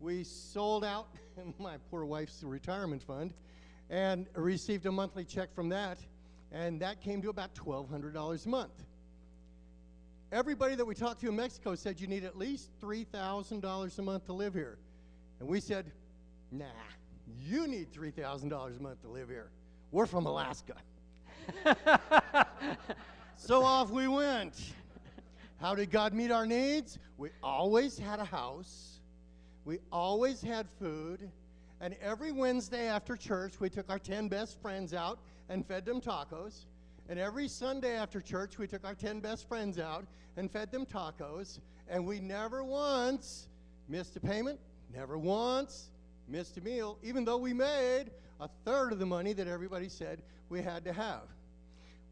We 0.01 0.25
sold 0.25 0.85
out 0.85 1.09
my 1.59 1.77
poor 1.91 2.07
wife's 2.07 2.43
retirement 2.43 3.03
fund 3.03 3.35
and 3.91 4.27
received 4.35 4.87
a 4.87 4.93
monthly 4.93 5.25
check 5.25 5.55
from 5.55 5.69
that, 5.71 5.99
and 6.53 6.81
that 6.81 7.01
came 7.01 7.23
to 7.23 7.31
about 7.31 7.55
$1,200 7.55 8.47
a 8.47 8.49
month. 8.49 8.85
Everybody 10.31 10.75
that 10.75 10.85
we 10.85 10.95
talked 10.95 11.21
to 11.23 11.29
in 11.29 11.37
Mexico 11.37 11.75
said 11.75 12.01
you 12.01 12.07
need 12.07 12.25
at 12.25 12.37
least 12.37 12.71
$3,000 12.83 13.99
a 13.99 14.03
month 14.03 14.27
to 14.27 14.33
live 14.33 14.53
here. 14.53 14.79
And 15.41 15.49
we 15.49 15.61
said, 15.61 15.91
nah, 16.53 16.67
you 17.41 17.67
need 17.67 17.93
$3,000 17.93 18.79
a 18.79 18.83
month 18.83 19.01
to 19.03 19.09
live 19.09 19.29
here. 19.29 19.49
We're 19.91 20.07
from 20.07 20.27
Alaska. 20.27 20.75
so 23.37 23.63
off 23.63 23.91
we 23.91 24.07
went. 24.07 24.55
How 25.61 25.75
did 25.75 25.91
God 25.91 26.13
meet 26.13 26.31
our 26.31 26.47
needs? 26.47 26.99
We 27.17 27.31
always 27.43 27.99
had 27.99 28.21
a 28.21 28.25
house, 28.25 29.01
we 29.65 29.79
always 29.91 30.41
had 30.41 30.69
food, 30.79 31.31
and 31.81 31.95
every 32.01 32.33
Wednesday 32.33 32.89
after 32.89 33.17
church, 33.17 33.61
we 33.61 33.71
took 33.71 33.89
our 33.91 33.99
10 33.99 34.29
best 34.29 34.61
friends 34.61 34.93
out 34.95 35.19
and 35.49 35.67
fed 35.67 35.85
them 35.85 36.01
tacos. 36.01 36.67
And 37.09 37.19
every 37.19 37.49
Sunday 37.49 37.97
after 37.97 38.21
church, 38.21 38.59
we 38.59 38.67
took 38.67 38.85
our 38.85 38.95
10 38.95 39.21
best 39.21 39.49
friends 39.49 39.79
out 39.79 40.07
and 40.37 40.51
fed 40.51 40.71
them 40.71 40.85
tacos. 40.85 41.61
And 41.89 42.07
we 42.07 42.21
never 42.21 42.65
once 42.65 43.49
missed 43.89 44.17
a 44.17 44.21
payment, 44.21 44.59
never 44.95 45.17
once 45.17 45.91
missed 46.27 46.59
a 46.59 46.61
meal, 46.61 46.99
even 47.03 47.25
though 47.25 47.39
we 47.39 47.55
made 47.55 48.07
a 48.41 48.49
third 48.65 48.93
of 48.93 48.99
the 48.99 49.07
money 49.07 49.33
that 49.33 49.49
everybody 49.49 49.89
said 49.89 50.21
we 50.49 50.61
had 50.61 50.85
to 50.85 50.93
have. 50.93 51.23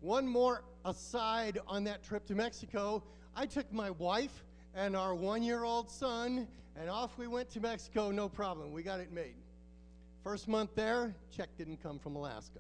One 0.01 0.27
more 0.27 0.65
aside 0.85 1.59
on 1.67 1.85
that 1.85 2.03
trip 2.03 2.25
to 2.27 2.35
Mexico 2.35 3.03
I 3.39 3.45
took 3.45 3.71
my 3.71 3.91
wife 3.91 4.45
and 4.75 4.97
our 4.97 5.15
one 5.15 5.43
year 5.43 5.63
old 5.63 5.91
son, 5.91 6.49
and 6.75 6.89
off 6.89 7.19
we 7.19 7.27
went 7.27 7.51
to 7.51 7.61
Mexico, 7.61 8.11
no 8.11 8.31
problem. 8.31 8.73
We 8.73 8.83
got 8.83 8.99
it 8.99 9.13
made. 9.13 9.35
First 10.27 10.49
month 10.49 10.75
there, 10.75 11.15
check 11.31 11.51
didn't 11.57 11.81
come 11.81 12.01
from 12.01 12.17
Alaska. 12.17 12.59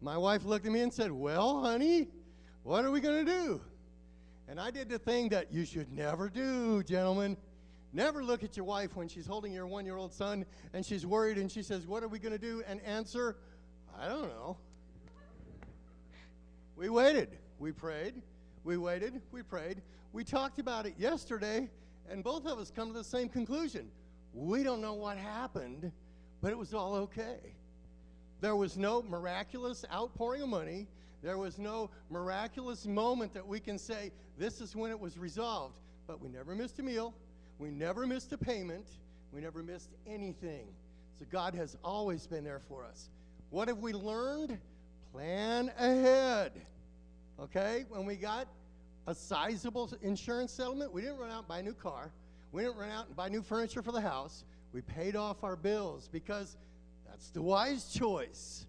My 0.00 0.16
wife 0.16 0.44
looked 0.44 0.64
at 0.64 0.70
me 0.70 0.80
and 0.82 0.94
said, 0.94 1.10
Well, 1.10 1.60
honey, 1.60 2.06
what 2.62 2.84
are 2.84 2.92
we 2.92 3.00
going 3.00 3.26
to 3.26 3.32
do? 3.32 3.60
And 4.46 4.60
I 4.60 4.70
did 4.70 4.88
the 4.88 5.00
thing 5.00 5.30
that 5.30 5.52
you 5.52 5.64
should 5.64 5.90
never 5.90 6.28
do, 6.28 6.84
gentlemen. 6.84 7.36
Never 7.92 8.22
look 8.22 8.44
at 8.44 8.56
your 8.56 8.64
wife 8.64 8.94
when 8.94 9.08
she's 9.08 9.26
holding 9.26 9.52
your 9.52 9.66
one 9.66 9.84
year 9.84 9.96
old 9.96 10.12
son 10.12 10.46
and 10.72 10.86
she's 10.86 11.04
worried 11.04 11.36
and 11.36 11.50
she 11.50 11.64
says, 11.64 11.84
What 11.84 12.04
are 12.04 12.08
we 12.08 12.20
going 12.20 12.30
to 12.30 12.38
do? 12.38 12.62
And 12.68 12.80
answer, 12.82 13.34
I 14.00 14.06
don't 14.06 14.28
know. 14.28 14.56
We 16.76 16.90
waited. 16.90 17.30
We 17.58 17.72
prayed. 17.72 18.22
We 18.62 18.76
waited. 18.76 19.20
We 19.32 19.42
prayed. 19.42 19.82
We 20.12 20.22
talked 20.22 20.60
about 20.60 20.86
it 20.86 20.94
yesterday, 20.96 21.68
and 22.08 22.22
both 22.22 22.46
of 22.46 22.60
us 22.60 22.70
come 22.70 22.92
to 22.92 22.94
the 22.94 23.02
same 23.02 23.28
conclusion. 23.28 23.90
We 24.32 24.62
don't 24.62 24.80
know 24.80 24.94
what 24.94 25.16
happened, 25.16 25.92
but 26.44 26.52
it 26.52 26.58
was 26.58 26.74
all 26.74 26.94
okay. 26.94 27.38
There 28.42 28.54
was 28.54 28.76
no 28.76 29.00
miraculous 29.00 29.82
outpouring 29.90 30.42
of 30.42 30.50
money. 30.50 30.86
There 31.22 31.38
was 31.38 31.58
no 31.58 31.88
miraculous 32.10 32.84
moment 32.84 33.32
that 33.32 33.46
we 33.46 33.58
can 33.58 33.78
say, 33.78 34.12
this 34.36 34.60
is 34.60 34.76
when 34.76 34.90
it 34.90 35.00
was 35.00 35.16
resolved. 35.16 35.76
But 36.06 36.20
we 36.20 36.28
never 36.28 36.54
missed 36.54 36.78
a 36.80 36.82
meal. 36.82 37.14
We 37.58 37.70
never 37.70 38.06
missed 38.06 38.30
a 38.34 38.36
payment. 38.36 38.84
We 39.32 39.40
never 39.40 39.62
missed 39.62 39.88
anything. 40.06 40.66
So 41.18 41.24
God 41.32 41.54
has 41.54 41.78
always 41.82 42.26
been 42.26 42.44
there 42.44 42.60
for 42.68 42.84
us. 42.84 43.08
What 43.48 43.68
have 43.68 43.78
we 43.78 43.94
learned? 43.94 44.58
Plan 45.12 45.72
ahead. 45.78 46.52
Okay? 47.40 47.86
When 47.88 48.04
we 48.04 48.16
got 48.16 48.48
a 49.06 49.14
sizable 49.14 49.90
insurance 50.02 50.52
settlement, 50.52 50.92
we 50.92 51.00
didn't 51.00 51.16
run 51.16 51.30
out 51.30 51.38
and 51.38 51.48
buy 51.48 51.60
a 51.60 51.62
new 51.62 51.72
car. 51.72 52.12
We 52.52 52.64
didn't 52.64 52.76
run 52.76 52.90
out 52.90 53.06
and 53.06 53.16
buy 53.16 53.30
new 53.30 53.40
furniture 53.40 53.80
for 53.80 53.92
the 53.92 54.02
house. 54.02 54.44
We 54.74 54.82
paid 54.82 55.14
off 55.14 55.44
our 55.44 55.54
bills 55.54 56.08
because 56.10 56.56
that's 57.06 57.30
the 57.30 57.40
wise 57.40 57.92
choice. 57.92 58.66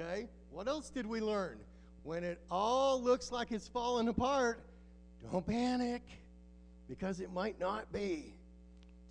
Okay? 0.00 0.28
What 0.50 0.66
else 0.66 0.88
did 0.88 1.06
we 1.06 1.20
learn? 1.20 1.58
When 2.04 2.24
it 2.24 2.40
all 2.50 3.00
looks 3.02 3.30
like 3.30 3.52
it's 3.52 3.68
falling 3.68 4.08
apart, 4.08 4.62
don't 5.30 5.46
panic 5.46 6.00
because 6.88 7.20
it 7.20 7.30
might 7.30 7.60
not 7.60 7.92
be. 7.92 8.32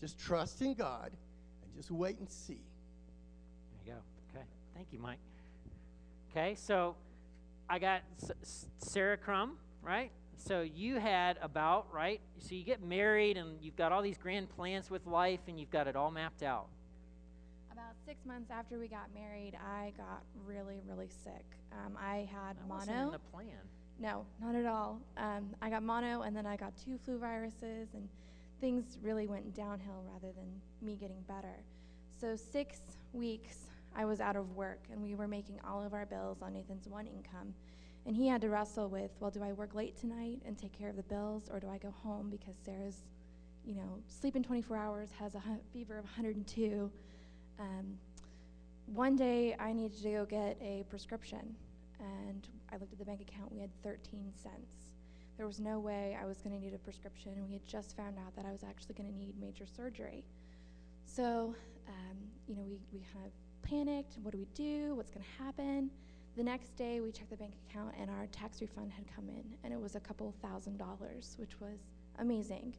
Just 0.02 0.20
trust 0.20 0.62
in 0.62 0.74
God 0.74 1.12
and 1.12 1.76
just 1.76 1.92
wait 1.92 2.18
and 2.18 2.28
see. 2.28 2.64
There 3.86 3.86
you 3.86 3.92
go. 3.94 4.00
Okay. 4.36 4.46
Thank 4.74 4.88
you, 4.92 4.98
Mike. 4.98 5.20
Okay, 6.32 6.56
so 6.56 6.96
I 7.70 7.78
got 7.78 8.02
Sarah 8.80 9.18
Crum, 9.18 9.58
right? 9.84 10.12
So 10.38 10.62
you 10.62 10.96
had 11.00 11.38
about, 11.42 11.88
right? 11.94 12.22
So 12.40 12.56
you 12.56 12.64
get 12.64 12.82
married 12.82 13.38
and 13.38 13.58
you've 13.62 13.76
got 13.76 13.92
all 13.92 14.02
these 14.02 14.18
grand 14.18 14.50
plans 14.50 14.90
with 14.90 15.06
life 15.06 15.42
and 15.48 15.60
you've 15.60 15.72
got 15.72 15.88
it 15.88 15.96
all 15.96 16.12
mapped 16.12 16.44
out. 16.44 16.68
About 17.72 17.96
six 18.06 18.26
months 18.26 18.50
after 18.52 18.80
we 18.80 18.88
got 18.88 19.14
married, 19.14 19.54
I 19.56 19.94
got 19.98 20.24
really, 20.46 20.80
really 20.88 21.10
sick. 21.24 21.46
Um, 21.74 21.98
I 22.00 22.28
had 22.32 22.58
That 22.58 22.68
mono. 22.68 22.80
wasn't 22.80 22.98
in 22.98 23.12
the 23.12 23.20
plan. 23.20 23.58
No, 24.00 24.26
not 24.42 24.56
at 24.56 24.66
all. 24.66 25.00
Um, 25.18 25.50
I 25.62 25.70
got 25.70 25.82
mono, 25.84 26.22
and 26.22 26.36
then 26.36 26.46
I 26.46 26.56
got 26.56 26.74
two 26.78 27.00
flu 27.04 27.18
viruses, 27.18 27.90
and 27.94 28.08
things 28.62 28.98
really 29.02 29.28
went 29.28 29.56
downhill 29.56 30.04
rather 30.12 30.32
than 30.34 30.62
me 30.82 30.96
getting 30.96 31.22
better. 31.28 31.64
So, 32.20 32.36
six 32.36 32.80
weeks 33.14 33.58
I 33.96 34.06
was 34.06 34.20
out 34.22 34.36
of 34.36 34.56
work, 34.56 34.84
and 34.92 35.02
we 35.02 35.16
were 35.16 35.28
making 35.28 35.60
all 35.68 35.84
of 35.84 35.94
our 35.94 36.06
bills 36.06 36.44
on 36.44 36.54
Nathan's 36.54 36.88
one 36.88 37.08
income. 37.08 37.54
And 38.08 38.16
he 38.16 38.26
had 38.26 38.40
to 38.42 38.50
wrestle 38.50 38.88
with, 38.88 39.12
well, 39.20 39.30
do 39.30 39.44
I 39.44 39.52
work 39.52 39.76
late 39.76 40.00
tonight 40.00 40.40
and 40.46 40.58
take 40.58 40.72
care 40.72 40.90
of 40.90 40.96
the 40.96 41.04
bills, 41.04 41.50
or 41.52 41.60
do 41.60 41.68
I 41.68 41.78
go 41.78 41.92
home 41.92 42.30
because 42.30 42.56
Sarah's, 42.64 43.04
you 43.66 43.76
know, 43.76 44.00
sleeping 44.08 44.42
24 44.42 44.78
hours, 44.78 45.10
has 45.20 45.36
a 45.36 45.42
fever 45.74 45.98
of 45.98 46.06
102. 46.06 46.90
Um, 47.60 48.00
one 48.86 49.18
day 49.18 49.58
I 49.60 49.74
needed 49.74 50.02
to 50.04 50.10
go 50.10 50.26
get 50.26 50.58
a 50.62 50.86
prescription, 50.90 51.54
and 52.00 52.48
I 52.72 52.78
looked 52.78 52.94
at 52.94 53.00
the 53.00 53.04
bank 53.04 53.20
account. 53.20 53.52
We 53.52 53.60
had 53.60 53.72
13 53.84 54.32
cents. 54.42 54.96
There 55.36 55.46
was 55.46 55.60
no 55.60 55.78
way 55.78 56.18
I 56.20 56.26
was 56.26 56.38
going 56.38 56.56
to 56.58 56.64
need 56.64 56.74
a 56.74 56.78
prescription, 56.78 57.34
we 57.46 57.54
had 57.54 57.66
just 57.66 57.98
found 57.98 58.18
out 58.26 58.34
that 58.38 58.46
I 58.46 58.54
was 58.54 58.64
actually 58.64 58.96
going 58.96 59.12
to 59.12 59.18
need 59.18 59.34
major 59.38 59.66
surgery. 59.66 60.24
So, 61.06 61.54
um, 61.90 62.18
you 62.48 62.56
know, 62.56 62.64
we, 62.64 62.78
we 62.94 63.06
kind 63.14 63.26
of 63.26 63.70
panicked. 63.70 64.16
What 64.24 64.32
do 64.32 64.38
we 64.38 64.48
do? 64.56 64.96
What's 64.96 65.12
going 65.12 65.26
to 65.26 65.44
happen? 65.44 65.92
The 66.38 66.44
next 66.44 66.76
day, 66.76 67.02
we 67.02 67.12
checked 67.12 67.32
the 67.32 67.36
bank 67.36 67.54
account, 67.68 67.96
and 68.00 68.12
our 68.12 68.28
tax 68.28 68.62
refund 68.62 68.92
had 68.92 69.06
come 69.16 69.28
in, 69.28 69.44
and 69.64 69.74
it 69.74 69.82
was 69.82 69.96
a 69.96 70.00
couple 70.00 70.32
thousand 70.40 70.78
dollars, 70.78 71.36
which 71.40 71.60
was 71.60 71.80
amazing. 72.20 72.76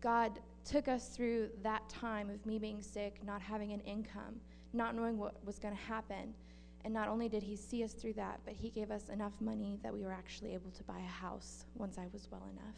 God 0.00 0.38
took 0.64 0.86
us 0.86 1.08
through 1.08 1.48
that 1.64 1.88
time 1.88 2.30
of 2.30 2.46
me 2.46 2.60
being 2.60 2.80
sick, 2.80 3.18
not 3.26 3.42
having 3.42 3.72
an 3.72 3.80
income, 3.80 4.36
not 4.72 4.94
knowing 4.94 5.18
what 5.18 5.44
was 5.44 5.58
going 5.58 5.76
to 5.76 5.82
happen. 5.82 6.32
And 6.84 6.94
not 6.94 7.08
only 7.08 7.28
did 7.28 7.42
He 7.42 7.56
see 7.56 7.82
us 7.82 7.92
through 7.92 8.12
that, 8.12 8.38
but 8.44 8.54
He 8.54 8.70
gave 8.70 8.92
us 8.92 9.08
enough 9.08 9.32
money 9.40 9.80
that 9.82 9.92
we 9.92 10.04
were 10.04 10.12
actually 10.12 10.54
able 10.54 10.70
to 10.70 10.84
buy 10.84 11.00
a 11.00 11.10
house 11.10 11.64
once 11.74 11.98
I 11.98 12.06
was 12.12 12.28
well 12.30 12.48
enough. 12.52 12.76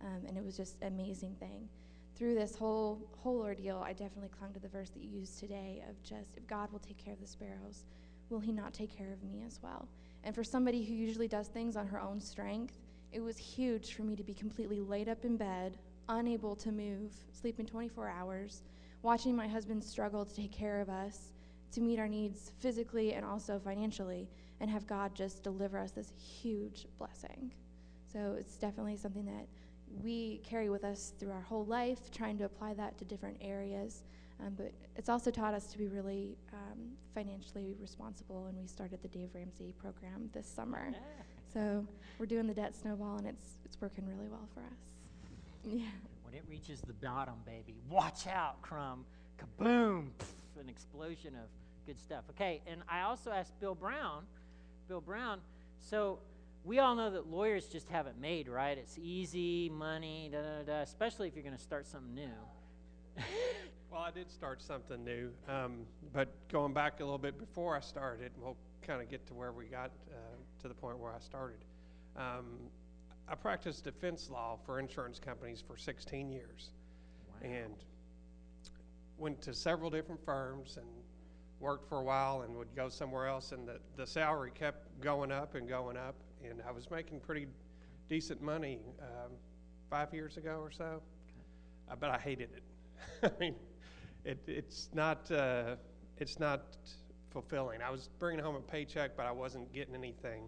Um, 0.00 0.26
and 0.26 0.36
it 0.36 0.44
was 0.44 0.56
just 0.56 0.74
an 0.82 0.88
amazing 0.88 1.36
thing. 1.38 1.68
Through 2.16 2.34
this 2.34 2.56
whole 2.56 2.98
whole 3.18 3.40
ordeal, 3.40 3.80
I 3.84 3.92
definitely 3.92 4.30
clung 4.36 4.52
to 4.54 4.60
the 4.60 4.68
verse 4.68 4.90
that 4.90 5.04
you 5.04 5.20
used 5.20 5.38
today 5.38 5.84
of 5.88 6.02
just 6.02 6.36
if 6.36 6.44
God 6.48 6.72
will 6.72 6.80
take 6.80 6.98
care 6.98 7.14
of 7.14 7.20
the 7.20 7.28
sparrows, 7.28 7.84
will 8.32 8.40
He 8.40 8.50
not 8.50 8.74
take 8.74 8.96
care 8.96 9.12
of 9.12 9.22
me 9.22 9.44
as 9.46 9.60
well? 9.62 9.86
And 10.24 10.34
for 10.34 10.42
somebody 10.42 10.82
who 10.82 10.94
usually 10.94 11.28
does 11.28 11.48
things 11.48 11.76
on 11.76 11.86
her 11.86 12.00
own 12.00 12.20
strength, 12.20 12.78
it 13.12 13.20
was 13.20 13.36
huge 13.36 13.94
for 13.94 14.02
me 14.02 14.16
to 14.16 14.24
be 14.24 14.34
completely 14.34 14.80
laid 14.80 15.08
up 15.08 15.24
in 15.24 15.36
bed, 15.36 15.76
unable 16.08 16.56
to 16.56 16.72
move, 16.72 17.12
sleeping 17.32 17.66
24 17.66 18.08
hours, 18.08 18.62
watching 19.02 19.36
my 19.36 19.46
husband 19.46 19.84
struggle 19.84 20.24
to 20.24 20.34
take 20.34 20.52
care 20.52 20.80
of 20.80 20.88
us, 20.88 21.32
to 21.72 21.80
meet 21.80 21.98
our 21.98 22.08
needs 22.08 22.52
physically 22.58 23.14
and 23.14 23.24
also 23.24 23.58
financially, 23.58 24.28
and 24.60 24.70
have 24.70 24.86
God 24.86 25.14
just 25.14 25.42
deliver 25.42 25.78
us 25.78 25.90
this 25.90 26.12
huge 26.16 26.86
blessing. 26.98 27.52
So 28.12 28.36
it's 28.38 28.56
definitely 28.56 28.96
something 28.96 29.24
that 29.26 29.46
we 30.02 30.40
carry 30.44 30.70
with 30.70 30.84
us 30.84 31.12
through 31.18 31.32
our 31.32 31.40
whole 31.40 31.66
life, 31.66 32.10
trying 32.10 32.38
to 32.38 32.44
apply 32.44 32.74
that 32.74 32.96
to 32.98 33.04
different 33.04 33.36
areas. 33.40 34.04
Um, 34.44 34.54
but 34.56 34.72
it's 34.96 35.08
also 35.08 35.30
taught 35.30 35.54
us 35.54 35.66
to 35.66 35.78
be 35.78 35.88
really 35.88 36.36
um, 36.52 36.78
financially 37.14 37.76
responsible, 37.80 38.46
and 38.46 38.58
we 38.58 38.66
started 38.66 39.00
the 39.02 39.08
Dave 39.08 39.28
Ramsey 39.34 39.74
program 39.78 40.30
this 40.32 40.46
summer. 40.46 40.88
Yeah. 40.90 40.98
So 41.52 41.86
we're 42.18 42.26
doing 42.26 42.46
the 42.46 42.54
debt 42.54 42.74
snowball, 42.74 43.18
and 43.18 43.26
it's 43.26 43.58
it's 43.64 43.80
working 43.80 44.06
really 44.06 44.28
well 44.28 44.48
for 44.54 44.60
us. 44.60 44.80
Yeah. 45.64 45.84
When 46.24 46.34
it 46.34 46.42
reaches 46.48 46.80
the 46.80 46.94
bottom, 46.94 47.34
baby, 47.46 47.76
watch 47.88 48.26
out, 48.26 48.60
Crum. 48.62 49.04
Kaboom! 49.38 50.10
Pff, 50.18 50.60
an 50.60 50.68
explosion 50.68 51.34
of 51.34 51.48
good 51.86 52.00
stuff. 52.00 52.24
Okay, 52.30 52.62
and 52.66 52.82
I 52.88 53.02
also 53.02 53.30
asked 53.30 53.58
Bill 53.60 53.74
Brown, 53.74 54.24
Bill 54.88 55.00
Brown, 55.00 55.40
so 55.78 56.18
we 56.64 56.78
all 56.78 56.94
know 56.94 57.10
that 57.10 57.28
lawyers 57.28 57.66
just 57.66 57.88
have 57.90 58.06
it 58.06 58.14
made, 58.20 58.48
right? 58.48 58.78
It's 58.78 58.98
easy, 58.98 59.68
money, 59.68 60.30
da 60.32 60.38
da 60.40 60.62
da, 60.64 60.80
especially 60.82 61.28
if 61.28 61.34
you're 61.34 61.44
going 61.44 61.56
to 61.56 61.62
start 61.62 61.86
something 61.86 62.14
new. 62.14 63.22
Well, 63.92 64.00
I 64.00 64.10
did 64.10 64.30
start 64.30 64.62
something 64.62 65.04
new, 65.04 65.28
um, 65.46 65.80
but 66.14 66.28
going 66.48 66.72
back 66.72 67.00
a 67.00 67.04
little 67.04 67.18
bit 67.18 67.38
before 67.38 67.76
I 67.76 67.80
started, 67.80 68.32
we'll 68.40 68.56
kind 68.80 69.02
of 69.02 69.10
get 69.10 69.26
to 69.26 69.34
where 69.34 69.52
we 69.52 69.66
got 69.66 69.90
uh, 70.10 70.16
to 70.62 70.68
the 70.68 70.72
point 70.72 70.98
where 70.98 71.12
I 71.12 71.18
started. 71.18 71.58
Um, 72.16 72.70
I 73.28 73.34
practiced 73.34 73.84
defense 73.84 74.30
law 74.30 74.58
for 74.64 74.80
insurance 74.80 75.18
companies 75.18 75.62
for 75.66 75.76
16 75.76 76.30
years 76.30 76.70
Wow. 77.28 77.50
and 77.50 77.74
went 79.18 79.42
to 79.42 79.52
several 79.52 79.90
different 79.90 80.24
firms 80.24 80.78
and 80.78 80.86
worked 81.60 81.86
for 81.86 81.98
a 81.98 82.02
while 82.02 82.42
and 82.42 82.56
would 82.56 82.74
go 82.74 82.88
somewhere 82.88 83.26
else, 83.26 83.52
and 83.52 83.68
the, 83.68 83.78
the 83.96 84.06
salary 84.06 84.52
kept 84.54 85.02
going 85.02 85.30
up 85.30 85.54
and 85.54 85.68
going 85.68 85.98
up, 85.98 86.14
and 86.42 86.62
I 86.66 86.70
was 86.72 86.90
making 86.90 87.20
pretty 87.20 87.46
decent 88.08 88.40
money 88.40 88.78
um, 89.02 89.32
five 89.90 90.14
years 90.14 90.38
ago 90.38 90.60
or 90.62 90.70
so, 90.70 91.02
uh, 91.90 91.94
but 92.00 92.08
I 92.08 92.16
hated 92.16 92.48
it. 92.56 92.62
I 93.36 93.38
mean, 93.38 93.54
it, 94.24 94.38
it's 94.46 94.88
not 94.94 95.30
uh, 95.30 95.76
it's 96.18 96.38
not 96.38 96.62
fulfilling. 97.30 97.80
I 97.82 97.90
was 97.90 98.08
bringing 98.18 98.44
home 98.44 98.56
a 98.56 98.60
paycheck, 98.60 99.16
but 99.16 99.26
I 99.26 99.32
wasn't 99.32 99.72
getting 99.72 99.94
anything 99.94 100.44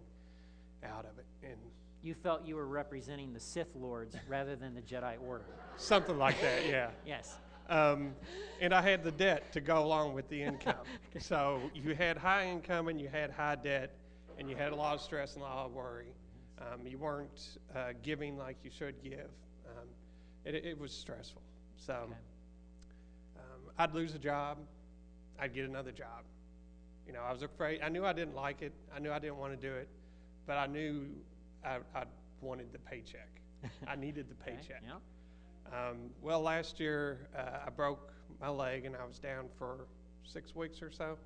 out 0.83 1.05
of 1.05 1.17
it, 1.17 1.25
and 1.43 1.57
you 2.01 2.13
felt 2.13 2.45
you 2.45 2.55
were 2.55 2.67
representing 2.67 3.33
the 3.33 3.39
Sith 3.39 3.75
Lords 3.75 4.15
rather 4.27 4.55
than 4.55 4.75
the 4.75 4.81
Jedi 4.81 5.15
Order. 5.25 5.45
something 5.77 6.17
like 6.17 6.39
that. 6.41 6.65
Yeah. 6.67 6.89
Yes. 7.05 7.37
Um, 7.67 8.13
and 8.61 8.75
I 8.75 8.81
had 8.83 9.03
the 9.03 9.11
debt 9.11 9.51
to 9.53 9.59
go 9.59 9.83
along 9.83 10.13
with 10.13 10.29
the 10.29 10.39
income. 10.39 10.85
so 11.19 11.59
you 11.73 11.95
had 11.95 12.15
high 12.15 12.45
income 12.47 12.89
and 12.89 13.01
you 13.01 13.07
had 13.07 13.31
high 13.31 13.55
debt, 13.55 13.95
and 14.37 14.47
you 14.47 14.55
had 14.55 14.71
a 14.71 14.75
lot 14.75 14.93
of 14.93 15.01
stress 15.01 15.33
and 15.33 15.41
a 15.41 15.47
lot 15.47 15.65
of 15.65 15.71
worry. 15.73 16.13
Um, 16.59 16.85
you 16.85 16.99
weren't 16.99 17.57
uh, 17.75 17.93
giving 18.03 18.37
like 18.37 18.57
you 18.63 18.69
should 18.69 19.01
give. 19.03 19.31
Um, 19.67 19.87
it, 20.45 20.53
it 20.53 20.79
was 20.79 20.91
stressful. 20.91 21.41
So 21.75 21.93
Okay. 21.93 22.13
I'd 23.77 23.93
lose 23.93 24.15
a 24.15 24.19
job, 24.19 24.57
I'd 25.39 25.53
get 25.53 25.65
another 25.65 25.91
job. 25.91 26.23
You 27.05 27.13
know, 27.13 27.21
I 27.21 27.31
was 27.31 27.43
afraid. 27.43 27.81
I 27.81 27.89
knew 27.89 28.05
I 28.05 28.13
didn't 28.13 28.35
like 28.35 28.61
it. 28.61 28.73
I 28.95 28.99
knew 28.99 29.11
I 29.11 29.19
didn't 29.19 29.37
want 29.37 29.59
to 29.59 29.67
do 29.67 29.73
it, 29.73 29.87
but 30.47 30.57
I 30.57 30.65
knew 30.65 31.07
I, 31.63 31.77
I 31.93 32.03
wanted 32.41 32.71
the 32.71 32.79
paycheck. 32.79 33.29
I 33.87 33.95
needed 33.97 34.27
the 34.29 34.35
paycheck. 34.35 34.81
Yeah. 34.83 34.95
Um, 35.71 36.09
well, 36.21 36.41
last 36.41 36.79
year 36.79 37.27
uh, 37.37 37.67
I 37.67 37.69
broke 37.69 38.13
my 38.39 38.49
leg 38.49 38.85
and 38.85 38.95
I 38.95 39.05
was 39.05 39.19
down 39.19 39.45
for 39.57 39.87
six 40.23 40.55
weeks 40.55 40.81
or 40.81 40.91
so, 40.91 41.17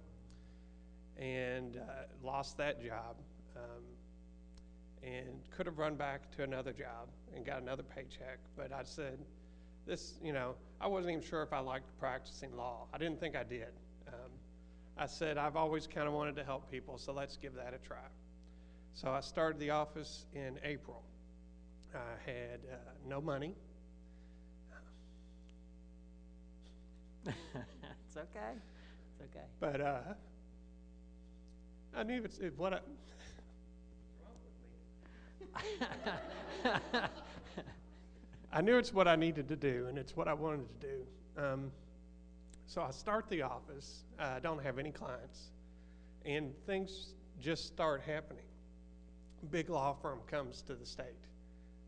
and 1.17 1.77
uh, 1.77 1.81
lost 2.23 2.57
that 2.57 2.83
job, 2.83 3.15
um, 3.55 3.83
and 5.03 5.27
could 5.55 5.65
have 5.65 5.77
run 5.77 5.95
back 5.95 6.29
to 6.35 6.43
another 6.43 6.71
job 6.71 7.07
and 7.35 7.45
got 7.45 7.61
another 7.61 7.83
paycheck. 7.83 8.39
But 8.57 8.71
I 8.73 8.83
said, 8.83 9.19
this, 9.89 10.13
you 10.23 10.31
know, 10.31 10.53
I 10.79 10.87
wasn't 10.87 11.13
even 11.13 11.23
sure 11.27 11.41
if 11.41 11.51
I 11.51 11.59
liked 11.59 11.85
practicing 11.99 12.55
law. 12.55 12.85
I 12.93 12.97
didn't 12.99 13.19
think 13.19 13.35
I 13.35 13.43
did. 13.43 13.69
Um, 14.07 14.29
I 14.97 15.07
said 15.07 15.37
I've 15.37 15.55
always 15.55 15.87
kind 15.87 16.07
of 16.07 16.13
wanted 16.13 16.35
to 16.35 16.43
help 16.43 16.69
people, 16.71 16.97
so 16.97 17.11
let's 17.11 17.35
give 17.37 17.55
that 17.55 17.73
a 17.73 17.79
try. 17.85 17.97
So 18.93 19.09
I 19.09 19.19
started 19.21 19.59
the 19.59 19.71
office 19.71 20.25
in 20.33 20.59
April. 20.63 21.01
I 21.93 21.97
had 22.23 22.59
uh, 22.71 22.75
no 23.07 23.19
money. 23.19 23.55
it's 27.25 27.35
okay. 28.15 28.53
It's 28.53 29.21
okay. 29.31 29.45
But 29.59 29.81
uh, 29.81 29.99
I 31.97 32.03
knew 32.03 32.21
it's 32.23 32.37
it, 32.37 32.53
what 32.57 32.73
I. 32.75 32.79
I 38.51 38.61
knew 38.61 38.77
it's 38.77 38.93
what 38.93 39.07
I 39.07 39.15
needed 39.15 39.47
to 39.49 39.55
do, 39.55 39.85
and 39.87 39.97
it's 39.97 40.15
what 40.15 40.27
I 40.27 40.33
wanted 40.33 40.65
to 40.81 40.87
do. 40.87 41.41
Um, 41.41 41.71
so 42.65 42.81
I 42.81 42.91
start 42.91 43.29
the 43.29 43.43
office. 43.43 44.03
I 44.17 44.39
don't 44.39 44.63
have 44.63 44.79
any 44.79 44.91
clients, 44.91 45.51
and 46.25 46.53
things 46.65 47.13
just 47.39 47.67
start 47.67 48.01
happening. 48.01 48.43
Big 49.51 49.69
law 49.69 49.93
firm 50.01 50.19
comes 50.27 50.61
to 50.63 50.75
the 50.75 50.85
state. 50.85 51.05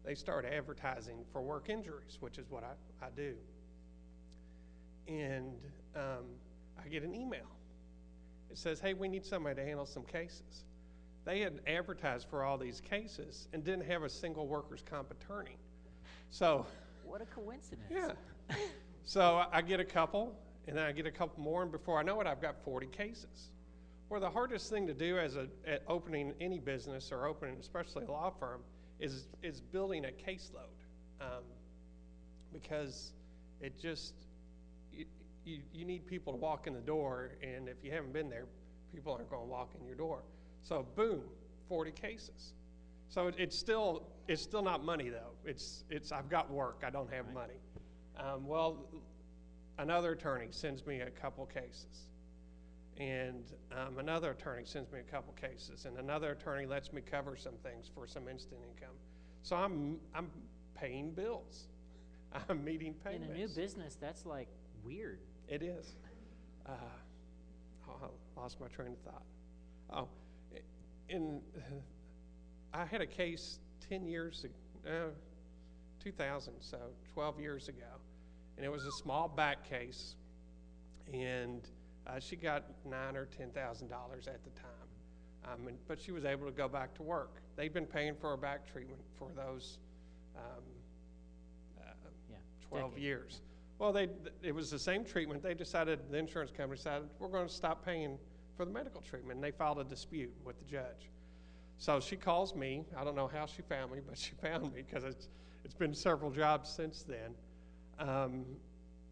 They 0.06 0.16
start 0.16 0.46
advertising 0.46 1.18
for 1.32 1.42
work 1.42 1.70
injuries, 1.70 2.18
which 2.20 2.38
is 2.38 2.50
what 2.50 2.64
I, 2.64 3.06
I 3.06 3.10
do. 3.16 3.34
And 5.08 5.54
um, 5.96 6.26
I 6.84 6.88
get 6.88 7.04
an 7.04 7.14
email. 7.14 7.50
It 8.50 8.58
says, 8.58 8.80
hey, 8.80 8.94
we 8.94 9.08
need 9.08 9.26
somebody 9.26 9.56
to 9.56 9.66
handle 9.66 9.86
some 9.86 10.04
cases. 10.04 10.66
They 11.26 11.42
had 11.42 11.60
advertised 11.68 12.28
for 12.30 12.44
all 12.44 12.58
these 12.58 12.82
cases 12.82 13.48
and 13.54 13.64
didn't 13.64 13.86
have 13.86 14.04
a 14.04 14.10
single 14.10 14.48
workers' 14.48 14.84
comp 14.90 15.12
attorney. 15.12 15.58
So, 16.32 16.66
What 17.04 17.22
a 17.22 17.26
coincidence. 17.26 17.86
yeah. 17.92 18.56
So 19.04 19.44
I 19.52 19.62
get 19.62 19.80
a 19.80 19.86
couple, 19.86 20.34
and 20.68 20.78
then 20.78 20.86
I 20.86 20.92
get 20.92 21.06
a 21.06 21.12
couple 21.12 21.44
more, 21.44 21.64
and 21.64 21.72
before 21.72 22.00
I 22.00 22.04
know 22.04 22.22
it, 22.22 22.28
I've 22.28 22.42
got 22.42 22.56
40 22.64 22.88
cases. 22.88 23.52
Where 24.08 24.20
the 24.20 24.30
hardest 24.30 24.70
thing 24.70 24.88
to 24.88 24.94
do 24.94 25.18
as 25.20 25.36
a 25.36 25.48
at 25.66 25.84
opening 25.88 26.34
any 26.40 26.60
business 26.60 27.12
or 27.12 27.26
opening, 27.28 27.58
especially 27.60 28.06
a 28.06 28.12
law 28.12 28.30
firm, 28.40 28.62
is 29.00 29.28
is 29.42 29.62
building 29.62 30.06
a 30.06 30.10
caseload, 30.10 30.76
um, 31.20 31.44
because 32.54 33.14
it 33.62 33.80
just 33.80 34.14
you, 34.92 35.06
you, 35.46 35.60
you 35.74 35.86
need 35.86 36.06
people 36.06 36.34
to 36.34 36.38
walk 36.40 36.68
in 36.68 36.74
the 36.74 36.82
door, 36.82 37.32
and 37.42 37.70
if 37.70 37.78
you 37.84 37.92
haven't 37.92 38.12
been 38.14 38.30
there, 38.30 38.46
people 38.94 39.14
aren't 39.14 39.30
going 39.30 39.44
to 39.44 39.48
walk 39.48 39.72
in 39.80 39.86
your 39.86 39.96
door. 39.96 40.24
So 40.62 40.86
boom, 40.96 41.22
40 41.70 41.92
cases. 41.92 42.54
So 43.12 43.28
it, 43.28 43.36
it's 43.38 43.58
still 43.58 44.04
it's 44.30 44.42
still 44.42 44.64
not 44.64 44.86
money 44.86 45.10
though. 45.10 45.34
It's 45.44 45.84
it's 45.90 46.14
I've 46.14 46.30
got 46.30 46.50
work. 46.50 46.84
I 46.88 46.90
don't 46.90 47.12
have 47.12 47.32
money. 47.34 47.60
Um, 48.18 48.48
well, 48.48 48.86
another 49.78 50.14
attorney 50.14 50.48
sends 50.52 50.86
me 50.86 51.02
a 51.02 51.10
couple 51.10 51.46
cases, 51.46 52.08
and 52.98 53.44
um, 53.74 53.98
another 53.98 54.32
attorney 54.32 54.64
sends 54.64 54.90
me 54.94 55.00
a 55.00 55.12
couple 55.12 55.34
cases, 55.34 55.84
and 55.86 55.98
another 55.98 56.32
attorney 56.32 56.66
lets 56.66 56.94
me 56.94 57.02
cover 57.02 57.36
some 57.36 57.56
things 57.64 57.92
for 57.94 58.08
some 58.08 58.30
instant 58.30 58.62
income. 58.64 58.96
So 59.44 59.58
I'm 59.58 60.00
I'm 60.16 60.32
paying 60.74 61.12
bills. 61.12 61.68
I'm 62.50 62.64
meeting 62.64 62.94
payments. 63.04 63.28
In 63.28 63.36
a 63.36 63.38
new 63.40 63.48
business, 63.50 63.98
that's 64.00 64.26
like 64.26 64.48
weird. 64.86 65.20
It 65.50 65.62
is. 65.62 65.96
Uh, 66.66 66.72
oh, 67.90 68.10
I 68.38 68.40
lost 68.40 68.62
my 68.62 68.68
train 68.68 68.94
of 68.94 69.00
thought. 69.00 69.24
Oh, 69.94 70.08
in, 71.10 71.42
I 72.74 72.86
had 72.86 73.02
a 73.02 73.06
case 73.08 73.60
10 73.90 74.06
years, 74.06 74.46
ag- 74.46 74.92
uh, 74.92 75.10
2000, 76.04 76.54
so 76.60 76.78
12 77.14 77.40
years 77.40 77.68
ago, 77.68 77.86
and 78.58 78.66
it 78.66 78.70
was 78.72 78.86
a 78.86 78.92
small 78.92 79.28
back 79.28 79.68
case, 79.68 80.16
and 81.14 81.62
uh, 82.08 82.20
she 82.20 82.36
got 82.36 82.64
nine 82.90 83.16
or 83.16 83.26
ten 83.26 83.50
thousand 83.52 83.90
dollars 83.90 84.28
at 84.28 84.44
the 84.44 84.50
time, 84.52 85.52
um, 85.54 85.68
and, 85.68 85.78
but 85.88 86.00
she 86.00 86.12
was 86.12 86.26
able 86.26 86.46
to 86.46 86.52
go 86.52 86.68
back 86.68 86.94
to 86.96 87.04
work. 87.04 87.42
They'd 87.56 87.74
been 87.74 87.86
paying 87.86 88.16
for 88.16 88.30
her 88.32 88.38
back 88.38 88.72
treatment 88.72 89.02
for 89.18 89.30
those 89.36 89.78
um, 90.36 90.64
uh, 91.80 91.84
Yeah. 92.30 92.38
12 92.70 92.92
decade. 92.92 93.04
years. 93.04 93.42
Well, 93.78 93.92
they, 93.92 94.08
it 94.44 94.54
was 94.54 94.70
the 94.70 94.80
same 94.80 95.04
treatment. 95.04 95.42
They 95.44 95.54
decided, 95.56 96.00
the 96.12 96.18
insurance 96.18 96.52
company 96.52 96.78
decided, 96.78 97.08
we're 97.20 97.28
going 97.30 97.48
to 97.48 97.54
stop 97.54 97.84
paying 97.84 98.18
for 98.56 98.64
the 98.64 98.72
medical 98.72 99.02
treatment. 99.02 99.38
And 99.38 99.44
they 99.44 99.50
filed 99.52 99.80
a 99.80 99.84
dispute 99.84 100.32
with 100.46 100.58
the 100.60 100.66
judge. 100.66 101.10
So 101.82 102.00
she 102.00 102.16
calls 102.16 102.54
me. 102.54 102.86
I 102.96 103.04
don't 103.04 103.16
know 103.16 103.26
how 103.26 103.48
she 103.48 103.64
found 103.64 103.92
me, 103.92 104.02
but 104.08 104.16
she 104.16 104.34
found 104.42 104.72
me 104.72 104.84
because 104.88 105.04
it's, 105.04 105.30
it's 105.66 105.74
been 105.74 105.96
several 105.96 106.30
jobs 106.30 106.70
since 106.70 107.02
then. 107.02 107.34
Um, 107.98 108.46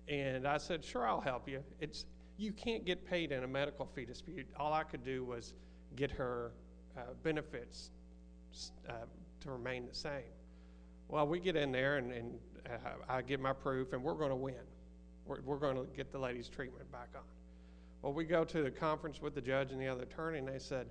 and 0.08 0.48
I 0.48 0.60
said, 0.60 0.86
sure, 0.86 1.08
I'll 1.08 1.20
help 1.20 1.50
you. 1.50 1.64
It's, 1.80 2.06
you 2.38 2.52
can't 2.52 2.86
get 2.86 3.10
paid 3.10 3.32
in 3.32 3.44
a 3.44 3.48
medical 3.48 3.88
fee 3.88 4.06
dispute. 4.06 4.46
All 4.56 4.72
I 4.72 4.84
could 4.84 5.04
do 5.04 5.24
was 5.24 5.56
get 5.96 6.12
her 6.12 6.52
uh, 6.96 7.02
benefits 7.24 7.90
uh, 8.88 8.94
to 9.42 9.50
remain 9.50 9.88
the 9.88 9.96
same. 9.96 10.30
Well, 11.08 11.28
we 11.28 11.40
get 11.40 11.56
in 11.56 11.72
there 11.72 11.98
and, 11.98 12.12
and 12.12 12.38
uh, 12.68 12.90
I 13.10 13.24
give 13.24 13.40
my 13.40 13.54
proof, 13.54 13.94
and 13.94 14.04
we're 14.04 14.14
going 14.14 14.30
to 14.30 14.36
win. 14.36 14.54
We're, 15.26 15.42
we're 15.42 15.58
going 15.58 15.76
to 15.76 15.88
get 15.98 16.12
the 16.12 16.20
lady's 16.20 16.50
treatment 16.50 16.92
back 16.92 17.10
on. 17.16 17.24
Well, 18.04 18.14
we 18.14 18.26
go 18.26 18.44
to 18.46 18.62
the 18.62 18.70
conference 18.70 19.24
with 19.24 19.34
the 19.34 19.42
judge 19.42 19.72
and 19.72 19.82
the 19.82 19.88
other 19.88 20.04
attorney, 20.04 20.38
and 20.38 20.48
they 20.48 20.60
said, 20.60 20.86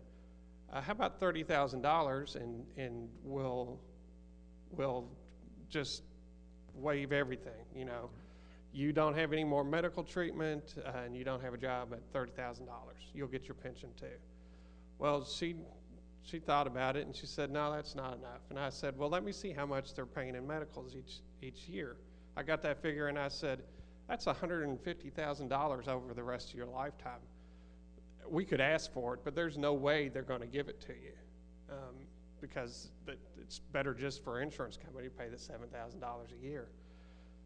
uh, 0.72 0.80
"How 0.80 0.92
about 0.92 1.18
thirty 1.18 1.42
thousand 1.42 1.82
dollars, 1.82 2.36
and 2.36 2.64
and 2.76 3.08
we'll 3.22 3.78
we'll 4.70 5.08
just 5.68 6.02
waive 6.74 7.12
everything. 7.12 7.64
You 7.74 7.84
know, 7.86 8.10
you 8.72 8.92
don't 8.92 9.14
have 9.14 9.32
any 9.32 9.44
more 9.44 9.64
medical 9.64 10.04
treatment, 10.04 10.74
uh, 10.84 10.98
and 11.04 11.16
you 11.16 11.24
don't 11.24 11.42
have 11.42 11.54
a 11.54 11.58
job 11.58 11.92
at 11.92 12.00
thirty 12.12 12.32
thousand 12.32 12.66
dollars. 12.66 13.00
You'll 13.14 13.28
get 13.28 13.46
your 13.46 13.54
pension 13.54 13.90
too." 13.98 14.06
Well, 14.98 15.24
she 15.24 15.56
she 16.22 16.38
thought 16.38 16.66
about 16.66 16.96
it 16.96 17.06
and 17.06 17.16
she 17.16 17.26
said, 17.26 17.50
"No, 17.50 17.72
that's 17.72 17.94
not 17.94 18.18
enough." 18.18 18.42
And 18.50 18.58
I 18.58 18.68
said, 18.68 18.98
"Well, 18.98 19.08
let 19.08 19.24
me 19.24 19.32
see 19.32 19.52
how 19.52 19.64
much 19.64 19.94
they're 19.94 20.06
paying 20.06 20.34
in 20.34 20.46
medicals 20.46 20.94
each 20.94 21.20
each 21.40 21.68
year." 21.68 21.96
I 22.36 22.42
got 22.42 22.62
that 22.62 22.82
figure 22.82 23.08
and 23.08 23.18
I 23.18 23.28
said, 23.28 23.62
"That's 24.08 24.26
one 24.26 24.34
hundred 24.36 24.68
and 24.68 24.80
fifty 24.80 25.10
thousand 25.10 25.48
dollars 25.48 25.88
over 25.88 26.12
the 26.12 26.22
rest 26.22 26.50
of 26.50 26.54
your 26.54 26.66
lifetime. 26.66 27.20
We 28.30 28.44
could 28.44 28.60
ask 28.60 28.92
for 28.92 29.14
it, 29.14 29.20
but 29.24 29.34
there's 29.34 29.58
no 29.58 29.74
way 29.74 30.08
they're 30.08 30.22
going 30.22 30.40
to 30.40 30.46
give 30.46 30.68
it 30.68 30.80
to 30.82 30.92
you 30.92 31.12
um, 31.70 31.94
because 32.40 32.90
it's 33.38 33.58
better 33.72 33.94
just 33.94 34.22
for 34.22 34.40
insurance 34.40 34.76
company 34.76 35.08
to 35.08 35.10
pay 35.10 35.28
the 35.28 35.38
seven 35.38 35.68
thousand 35.68 36.00
dollars 36.00 36.30
a 36.38 36.46
year." 36.46 36.68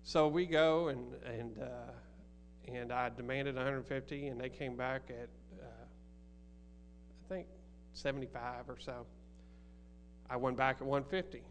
So 0.03 0.29
we 0.29 0.47
go 0.47 0.89
and 0.89 1.15
and 1.25 1.59
uh, 1.59 2.73
and 2.73 2.93
I 2.93 3.11
demanded 3.11 3.57
one 3.57 3.65
hundred 3.65 3.87
fifty, 3.87 4.29
and 4.29 4.41
they 4.41 4.49
came 4.49 4.77
back 4.77 5.03
at 5.11 5.29
uh, 5.61 5.85
I 7.25 7.35
think 7.35 7.47
75 7.95 8.69
or 8.69 8.79
so. 8.79 9.07
I 10.31 10.37
went 10.37 10.57
back 10.57 10.77
at 10.81 10.87
150. 10.87 11.43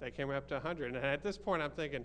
They 0.00 0.10
came 0.10 0.30
up 0.30 0.48
to 0.48 0.54
100. 0.54 0.94
And 0.94 1.04
at 1.04 1.22
this 1.22 1.36
point, 1.36 1.62
I'm 1.62 1.70
thinking, 1.70 2.04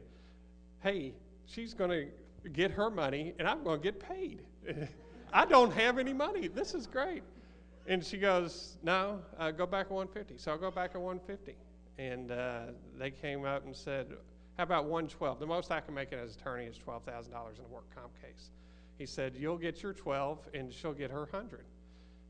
hey, 0.82 1.14
she's 1.46 1.74
going 1.74 1.90
to 1.92 2.50
get 2.50 2.72
her 2.72 2.90
money 2.90 3.34
and 3.40 3.48
I'm 3.48 3.64
going 3.64 3.80
to 3.80 3.84
get 3.84 4.00
paid. 4.00 4.42
I 5.34 5.46
don't 5.46 5.74
have 5.74 5.98
any 5.98 6.14
money. 6.14 6.48
This 6.48 6.76
is 6.76 6.86
great. 6.86 7.24
And 7.88 8.06
she 8.06 8.18
goes, 8.18 8.78
no, 8.84 9.20
uh, 9.40 9.52
go 9.52 9.66
back 9.66 9.88
at 9.88 9.92
150. 9.92 10.38
So 10.38 10.52
I'll 10.52 10.58
go 10.58 10.72
back 10.72 10.92
at 10.94 11.02
150. 11.02 11.56
And 11.98 12.32
uh, 12.32 12.62
they 12.98 13.12
came 13.12 13.44
up 13.44 13.66
and 13.66 13.76
said, 13.76 14.08
how 14.58 14.64
about 14.64 14.86
112? 14.86 15.40
The 15.40 15.48
most 15.48 15.72
I 15.72 15.80
can 15.80 15.96
make 15.96 16.12
it 16.12 16.20
as 16.24 16.36
attorney 16.36 16.66
is 16.66 16.78
$12,000 16.78 17.28
in 17.28 17.34
a 17.34 17.68
work 17.68 17.86
comp 17.96 18.12
case. 18.22 18.52
He 18.98 19.08
said, 19.08 19.34
you'll 19.36 19.58
get 19.58 19.82
your 19.82 19.94
12 19.94 20.50
and 20.54 20.72
she'll 20.72 20.94
get 20.94 21.10
her 21.10 21.22
100. 21.22 21.66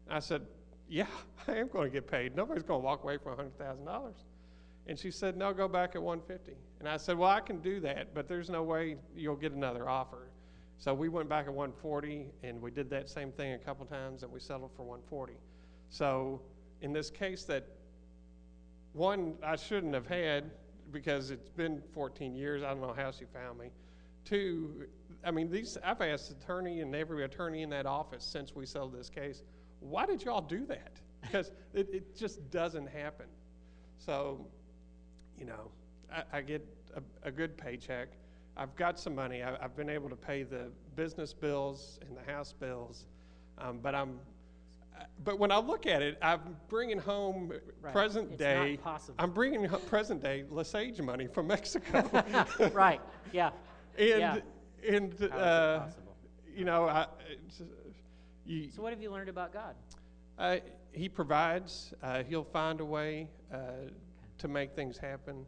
I 0.10 0.20
said, 0.20 0.42
yeah, 0.88 1.08
I 1.48 1.58
am 1.58 1.68
going 1.68 1.90
to 1.90 1.94
get 1.94 2.10
paid. 2.10 2.36
Nobody's 2.36 2.64
going 2.64 2.80
to 2.80 2.86
walk 2.86 3.04
away 3.04 3.18
from 3.18 3.36
$100,000. 3.38 4.14
And 4.88 4.98
she 4.98 5.12
said, 5.12 5.38
no, 5.38 5.54
go 5.54 5.68
back 5.68 5.96
at 5.96 6.02
150. 6.02 6.58
And 6.80 6.88
I 6.88 6.98
said, 6.98 7.18
well, 7.18 7.30
I 7.30 7.42
can 7.42 7.60
do 7.60 7.80
that, 7.82 8.14
but 8.14 8.28
there's 8.28 8.50
no 8.50 8.64
way 8.64 8.96
you'll 9.16 9.36
get 9.36 9.52
another 9.52 9.88
offer. 9.90 10.30
So 10.84 10.94
we 10.94 11.08
went 11.08 11.30
back 11.30 11.46
at 11.46 11.54
140, 11.54 12.26
and 12.44 12.62
we 12.62 12.70
did 12.70 12.90
that 12.90 13.08
same 13.10 13.32
thing 13.32 13.54
a 13.54 13.58
couple 13.58 13.86
times, 13.86 14.24
and 14.24 14.30
we 14.30 14.42
settled 14.42 14.72
for 14.76 14.84
140. 14.84 15.32
So 15.90 16.42
in 16.82 16.92
this 16.92 17.10
case 17.10 17.46
that 17.46 17.66
one 18.92 19.36
I 19.42 19.56
shouldn't 19.56 19.94
have 19.94 20.08
had 20.08 20.52
because 20.92 21.32
it's 21.32 21.48
been 21.48 21.82
14 21.94 22.36
years. 22.36 22.64
I 22.64 22.72
don't 22.72 22.82
know 22.82 22.94
how 22.94 23.12
she 23.12 23.24
found 23.24 23.60
me. 23.60 23.70
Two, 24.26 24.88
I 25.24 25.32
mean, 25.32 25.50
these 25.50 25.78
I've 25.86 26.02
asked 26.02 26.32
attorney 26.32 26.82
and 26.82 26.94
every 26.94 27.24
attorney 27.24 27.62
in 27.62 27.70
that 27.70 27.86
office 27.86 28.26
since 28.26 28.54
we 28.54 28.66
settled 28.66 28.94
this 28.94 29.10
case, 29.10 29.42
why 29.80 30.06
did 30.06 30.22
y'all 30.22 30.42
do 30.42 30.66
that? 30.66 31.00
Because 31.22 31.54
it, 31.74 31.88
it 31.94 32.18
just 32.18 32.52
doesn't 32.52 32.88
happen. 32.88 33.28
So, 33.98 34.46
you 35.40 35.46
know, 35.46 35.72
I, 36.12 36.40
I 36.40 36.42
get 36.42 36.68
a, 36.94 37.30
a 37.30 37.32
good 37.32 37.56
paycheck. 37.56 38.10
I've 38.56 38.76
got 38.76 39.00
some 39.00 39.16
money. 39.16 39.42
I, 39.44 39.56
I've 39.64 39.76
been 39.76 39.90
able 39.90 40.10
to 40.10 40.16
pay 40.16 40.44
the 40.44 40.72
business 40.96 41.34
bills 41.34 42.00
and 42.08 42.16
the 42.16 42.32
house 42.32 42.54
bills, 42.54 43.06
um, 43.58 43.80
but 43.82 43.96
I'm. 43.96 44.20
But 45.24 45.40
when 45.40 45.52
I 45.52 45.58
look 45.58 45.88
at 45.88 46.02
it, 46.04 46.18
I'm 46.22 46.56
bringing 46.70 47.00
home 47.00 47.52
Right. 47.82 47.92
present 47.94 48.30
It's 48.32 48.38
day. 48.38 48.74
not 48.76 48.84
possible. 48.84 49.16
I'm 49.18 49.32
bringing 49.32 49.68
present 49.88 50.22
day 50.22 50.44
LaSage 50.52 51.02
money 51.02 51.26
from 51.28 51.48
Mexico, 51.48 52.08
right. 52.74 53.02
Yeah. 53.32 53.50
and 53.98 54.08
Yeah. 54.20 54.38
and 54.88 55.14
How 55.14 55.18
is 55.18 55.22
it 55.24 55.32
uh, 55.34 55.88
you 56.56 56.66
know, 56.66 56.86
I, 56.86 57.08
it's, 57.48 57.62
uh, 57.62 57.64
you, 58.46 58.70
So, 58.70 58.84
what 58.84 58.94
have 58.94 59.02
you 59.02 59.12
learned 59.12 59.30
about 59.30 59.52
God? 59.52 59.76
uh, 60.38 60.58
he 60.92 61.10
provides. 61.10 61.94
Uh, 62.04 62.22
he'll 62.24 62.44
find 62.44 62.80
a 62.80 62.86
way 62.86 63.30
uh, 63.52 63.58
to 64.38 64.48
make 64.48 64.76
things 64.76 64.98
happen. 64.98 65.44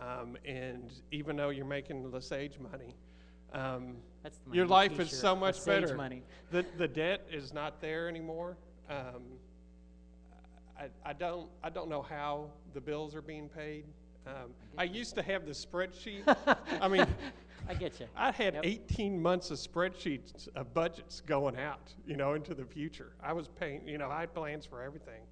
Um, 0.00 0.36
and 0.46 0.90
even 1.12 1.36
though 1.36 1.50
you're 1.50 1.66
making 1.66 2.10
LaSage 2.10 2.58
money, 2.58 2.94
um, 3.52 3.96
your 4.52 4.66
life 4.66 4.98
is 4.98 5.10
so 5.10 5.36
much 5.36 5.64
better. 5.64 5.94
Money. 5.94 6.22
the 6.50 6.64
the 6.78 6.88
debt 6.88 7.26
is 7.30 7.52
not 7.52 7.80
there 7.80 8.08
anymore. 8.08 8.56
Um, 8.88 9.22
I, 10.78 10.88
I 11.04 11.12
don't 11.12 11.48
I 11.62 11.68
don't 11.70 11.88
know 11.88 12.02
how 12.02 12.50
the 12.72 12.80
bills 12.80 13.14
are 13.14 13.22
being 13.22 13.48
paid. 13.48 13.84
Um, 14.26 14.50
I 14.78 14.84
used 14.84 15.14
to 15.16 15.22
have 15.22 15.44
the 15.46 15.52
spreadsheet. 15.52 16.22
I 16.80 16.88
mean, 16.88 17.06
I 17.68 17.74
get 17.74 17.98
you. 18.00 18.06
I 18.16 18.30
had 18.32 18.54
Yep. 18.54 18.66
18 18.66 19.20
months 19.20 19.50
of 19.50 19.58
spreadsheets 19.58 20.48
of 20.54 20.72
budgets 20.74 21.20
going 21.20 21.56
out, 21.58 21.94
you 22.06 22.16
know, 22.16 22.34
into 22.34 22.54
the 22.54 22.64
future. 22.64 23.12
I 23.22 23.32
was 23.32 23.48
paying, 23.48 23.86
you 23.88 23.96
know, 23.98 24.10
I 24.10 24.20
had 24.20 24.34
plans 24.34 24.66
for 24.66 24.82
everything. 24.82 25.22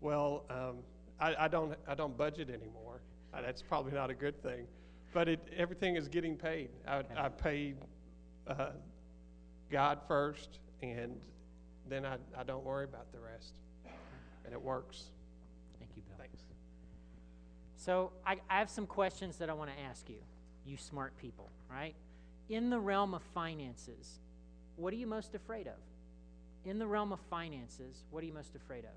Well, 0.00 0.44
um, 0.50 0.78
I, 1.20 1.44
I 1.44 1.48
don't, 1.48 1.74
I 1.86 1.94
don't 1.94 2.16
budget 2.16 2.50
anymore. 2.50 3.00
Uh, 3.32 3.40
that's 3.40 3.62
probably 3.62 3.92
not 3.92 4.10
a 4.10 4.14
good 4.14 4.40
thing, 4.42 4.66
but 5.12 5.28
it, 5.28 5.40
everything 5.56 5.96
is 5.96 6.08
getting 6.08 6.36
paid. 6.36 6.68
I, 6.86 7.02
I 7.16 7.28
paid 7.28 7.76
uh, 8.46 8.70
God 9.70 10.00
first, 10.06 10.58
and 10.82 11.18
then 11.88 12.04
I, 12.04 12.16
I 12.38 12.42
don't 12.44 12.64
worry 12.64 12.84
about 12.84 13.10
the 13.12 13.20
rest, 13.20 13.54
and 14.44 14.52
it 14.52 14.60
works. 14.60 15.04
Thank 15.78 15.90
you, 15.96 16.02
Bill. 16.02 16.16
Thanks. 16.18 16.42
So 17.76 18.12
I, 18.26 18.36
I 18.50 18.58
have 18.58 18.70
some 18.70 18.86
questions 18.86 19.38
that 19.38 19.48
I 19.48 19.54
want 19.54 19.70
to 19.70 19.82
ask 19.82 20.08
you, 20.08 20.18
you 20.64 20.76
smart 20.76 21.16
people, 21.16 21.50
right? 21.70 21.94
In 22.48 22.70
the 22.70 22.78
realm 22.78 23.14
of 23.14 23.22
finances, 23.34 24.20
what 24.76 24.92
are 24.92 24.96
you 24.96 25.06
most 25.06 25.34
afraid 25.34 25.66
of? 25.66 25.74
In 26.64 26.78
the 26.78 26.86
realm 26.86 27.12
of 27.12 27.20
finances, 27.30 28.04
what 28.10 28.22
are 28.22 28.26
you 28.26 28.32
most 28.34 28.54
afraid 28.54 28.84
of? 28.84 28.90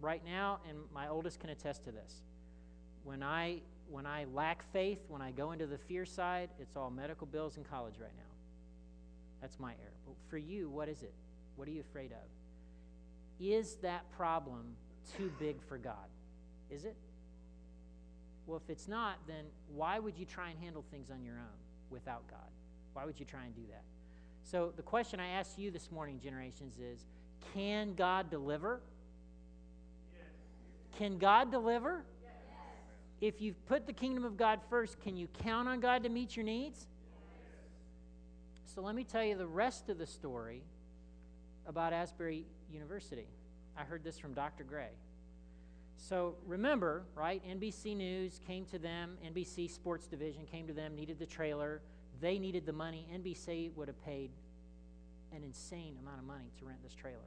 Right 0.00 0.22
now, 0.24 0.58
and 0.68 0.78
my 0.92 1.08
oldest 1.08 1.40
can 1.40 1.50
attest 1.50 1.84
to 1.84 1.92
this. 1.92 2.20
When 3.06 3.22
I 3.22 3.60
when 3.88 4.04
I 4.04 4.26
lack 4.34 4.64
faith, 4.72 4.98
when 5.06 5.22
I 5.22 5.30
go 5.30 5.52
into 5.52 5.68
the 5.68 5.78
fear 5.78 6.04
side, 6.04 6.50
it's 6.58 6.76
all 6.76 6.90
medical 6.90 7.24
bills 7.24 7.56
and 7.56 7.64
college 7.70 7.94
right 8.00 8.10
now. 8.16 8.34
That's 9.40 9.60
my 9.60 9.70
error. 9.80 9.94
But 10.04 10.16
for 10.28 10.38
you, 10.38 10.68
what 10.68 10.88
is 10.88 11.04
it? 11.04 11.14
What 11.54 11.68
are 11.68 11.70
you 11.70 11.82
afraid 11.82 12.10
of? 12.10 12.26
Is 13.38 13.76
that 13.76 14.10
problem 14.16 14.74
too 15.16 15.30
big 15.38 15.62
for 15.68 15.78
God? 15.78 16.08
Is 16.68 16.84
it? 16.84 16.96
Well, 18.44 18.60
if 18.64 18.68
it's 18.68 18.88
not, 18.88 19.18
then 19.28 19.44
why 19.72 20.00
would 20.00 20.18
you 20.18 20.24
try 20.24 20.50
and 20.50 20.58
handle 20.58 20.84
things 20.90 21.08
on 21.12 21.22
your 21.22 21.36
own 21.36 21.58
without 21.90 22.26
God? 22.28 22.50
Why 22.92 23.04
would 23.04 23.20
you 23.20 23.26
try 23.26 23.44
and 23.44 23.54
do 23.54 23.62
that? 23.70 23.84
So, 24.42 24.72
the 24.74 24.82
question 24.82 25.20
I 25.20 25.28
ask 25.28 25.56
you 25.56 25.70
this 25.70 25.92
morning, 25.92 26.18
generations, 26.20 26.76
is 26.80 27.06
can 27.54 27.94
God 27.94 28.30
deliver? 28.30 28.80
Can 30.98 31.18
God 31.18 31.52
deliver? 31.52 32.02
If 33.20 33.40
you've 33.40 33.64
put 33.66 33.86
the 33.86 33.92
kingdom 33.92 34.24
of 34.24 34.36
God 34.36 34.60
first, 34.68 35.00
can 35.00 35.16
you 35.16 35.28
count 35.42 35.68
on 35.68 35.80
God 35.80 36.02
to 36.02 36.08
meet 36.08 36.36
your 36.36 36.44
needs? 36.44 36.86
So 38.64 38.82
let 38.82 38.94
me 38.94 39.04
tell 39.04 39.24
you 39.24 39.36
the 39.36 39.46
rest 39.46 39.88
of 39.88 39.96
the 39.98 40.06
story 40.06 40.62
about 41.66 41.92
Asbury 41.92 42.44
University. 42.70 43.26
I 43.76 43.84
heard 43.84 44.04
this 44.04 44.18
from 44.18 44.34
Dr. 44.34 44.64
Gray. 44.64 44.90
So 45.96 46.34
remember, 46.46 47.04
right? 47.14 47.42
NBC 47.48 47.96
News 47.96 48.40
came 48.46 48.66
to 48.66 48.78
them, 48.78 49.16
NBC 49.26 49.70
Sports 49.70 50.06
Division 50.06 50.44
came 50.44 50.66
to 50.66 50.74
them, 50.74 50.94
needed 50.94 51.18
the 51.18 51.26
trailer. 51.26 51.80
They 52.20 52.38
needed 52.38 52.66
the 52.66 52.72
money. 52.72 53.06
NBC 53.14 53.74
would 53.76 53.88
have 53.88 54.04
paid 54.04 54.30
an 55.34 55.42
insane 55.42 55.96
amount 56.00 56.18
of 56.18 56.24
money 56.24 56.50
to 56.58 56.64
rent 56.64 56.82
this 56.82 56.94
trailer. 56.94 57.18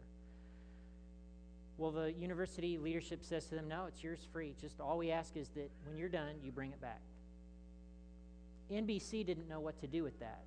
Well, 1.79 1.91
the 1.91 2.11
university 2.11 2.77
leadership 2.77 3.23
says 3.23 3.45
to 3.45 3.55
them, 3.55 3.69
No, 3.69 3.85
it's 3.87 4.03
yours 4.03 4.19
free. 4.33 4.53
Just 4.59 4.81
all 4.81 4.97
we 4.97 5.11
ask 5.11 5.37
is 5.37 5.47
that 5.55 5.71
when 5.85 5.97
you're 5.97 6.09
done, 6.09 6.35
you 6.43 6.51
bring 6.51 6.71
it 6.71 6.81
back. 6.81 6.99
NBC 8.69 9.25
didn't 9.25 9.47
know 9.47 9.61
what 9.61 9.79
to 9.79 9.87
do 9.87 10.03
with 10.03 10.19
that. 10.19 10.43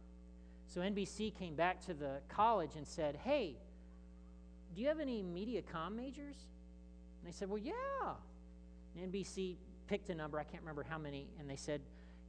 So 0.66 0.82
NBC 0.82 1.34
came 1.34 1.54
back 1.54 1.80
to 1.86 1.94
the 1.94 2.20
college 2.28 2.72
and 2.76 2.86
said, 2.86 3.16
Hey, 3.16 3.56
do 4.74 4.82
you 4.82 4.88
have 4.88 5.00
any 5.00 5.22
media 5.22 5.62
com 5.62 5.96
majors? 5.96 6.36
And 6.36 7.26
they 7.26 7.32
said, 7.32 7.48
Well, 7.48 7.58
yeah. 7.58 7.72
And 8.94 9.10
NBC 9.10 9.56
picked 9.88 10.10
a 10.10 10.14
number, 10.14 10.38
I 10.38 10.44
can't 10.44 10.62
remember 10.62 10.84
how 10.86 10.98
many, 10.98 11.28
and 11.40 11.48
they 11.48 11.56
said, 11.56 11.80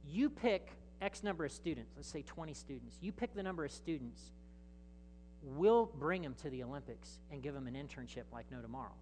You 0.08 0.30
pick 0.30 0.70
X 1.02 1.22
number 1.22 1.44
of 1.44 1.52
students, 1.52 1.92
let's 1.94 2.08
say 2.08 2.22
20 2.22 2.54
students. 2.54 2.96
You 3.02 3.12
pick 3.12 3.34
the 3.34 3.42
number 3.42 3.66
of 3.66 3.70
students, 3.70 4.30
we'll 5.44 5.86
bring 5.86 6.22
them 6.22 6.34
to 6.42 6.50
the 6.50 6.62
Olympics 6.62 7.18
and 7.30 7.42
give 7.42 7.54
them 7.54 7.66
an 7.66 7.74
internship 7.74 8.24
like 8.32 8.50
no 8.50 8.60
tomorrow. 8.60 8.94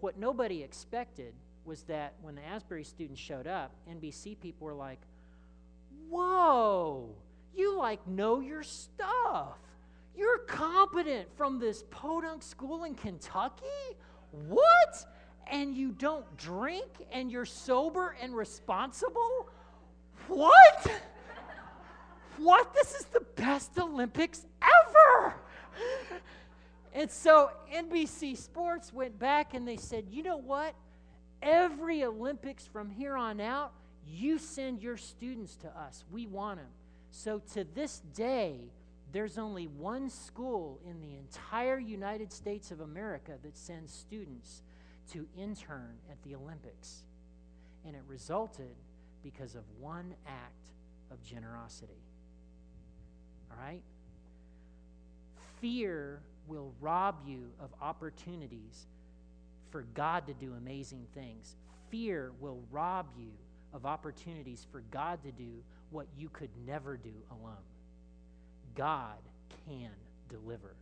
What 0.00 0.18
nobody 0.18 0.62
expected 0.62 1.34
was 1.64 1.82
that 1.82 2.14
when 2.22 2.34
the 2.34 2.44
Asbury 2.44 2.84
students 2.84 3.20
showed 3.20 3.46
up, 3.46 3.72
NBC 3.88 4.40
people 4.40 4.66
were 4.66 4.74
like, 4.74 5.00
Whoa, 6.08 7.10
you 7.54 7.76
like 7.76 8.06
know 8.06 8.40
your 8.40 8.62
stuff. 8.62 9.58
You're 10.16 10.38
competent 10.38 11.28
from 11.36 11.58
this 11.58 11.84
podunk 11.90 12.42
school 12.42 12.84
in 12.84 12.94
Kentucky? 12.94 13.64
What? 14.48 15.06
And 15.50 15.76
you 15.76 15.92
don't 15.92 16.24
drink 16.36 16.88
and 17.12 17.30
you're 17.30 17.44
sober 17.44 18.16
and 18.20 18.34
responsible? 18.34 19.48
What? 20.28 20.90
what? 22.38 22.74
This 22.74 22.94
is 22.94 23.04
the 23.06 23.20
best 23.36 23.78
Olympics 23.78 24.46
ever. 24.62 24.89
And 26.92 27.10
so 27.10 27.50
NBC 27.72 28.36
Sports 28.36 28.92
went 28.92 29.18
back 29.18 29.54
and 29.54 29.66
they 29.66 29.76
said, 29.76 30.06
you 30.10 30.22
know 30.22 30.36
what? 30.36 30.74
Every 31.42 32.04
Olympics 32.04 32.66
from 32.66 32.90
here 32.90 33.16
on 33.16 33.40
out, 33.40 33.72
you 34.06 34.38
send 34.38 34.82
your 34.82 34.96
students 34.96 35.56
to 35.56 35.68
us. 35.68 36.04
We 36.10 36.26
want 36.26 36.58
them. 36.58 36.68
So 37.10 37.40
to 37.54 37.64
this 37.74 38.00
day, 38.14 38.70
there's 39.12 39.38
only 39.38 39.66
one 39.66 40.10
school 40.10 40.80
in 40.84 41.00
the 41.00 41.16
entire 41.16 41.78
United 41.78 42.32
States 42.32 42.70
of 42.70 42.80
America 42.80 43.32
that 43.42 43.56
sends 43.56 43.92
students 43.92 44.62
to 45.12 45.26
intern 45.36 45.96
at 46.10 46.22
the 46.22 46.34
Olympics. 46.34 47.02
And 47.84 47.96
it 47.96 48.02
resulted 48.06 48.74
because 49.22 49.54
of 49.54 49.62
one 49.78 50.14
act 50.26 50.70
of 51.10 51.22
generosity. 51.22 52.02
All 53.50 53.56
right? 53.64 53.82
Fear 55.60 56.20
will 56.46 56.72
rob 56.80 57.16
you 57.26 57.50
of 57.60 57.70
opportunities 57.80 58.86
for 59.70 59.82
God 59.94 60.26
to 60.26 60.34
do 60.34 60.54
amazing 60.54 61.06
things. 61.14 61.56
Fear 61.90 62.32
will 62.40 62.60
rob 62.70 63.06
you 63.16 63.30
of 63.72 63.86
opportunities 63.86 64.66
for 64.70 64.82
God 64.90 65.22
to 65.24 65.32
do 65.32 65.62
what 65.90 66.06
you 66.18 66.28
could 66.28 66.50
never 66.66 66.96
do 66.96 67.14
alone. 67.30 67.54
God 68.74 69.18
can 69.66 69.90
deliver. 70.28 70.74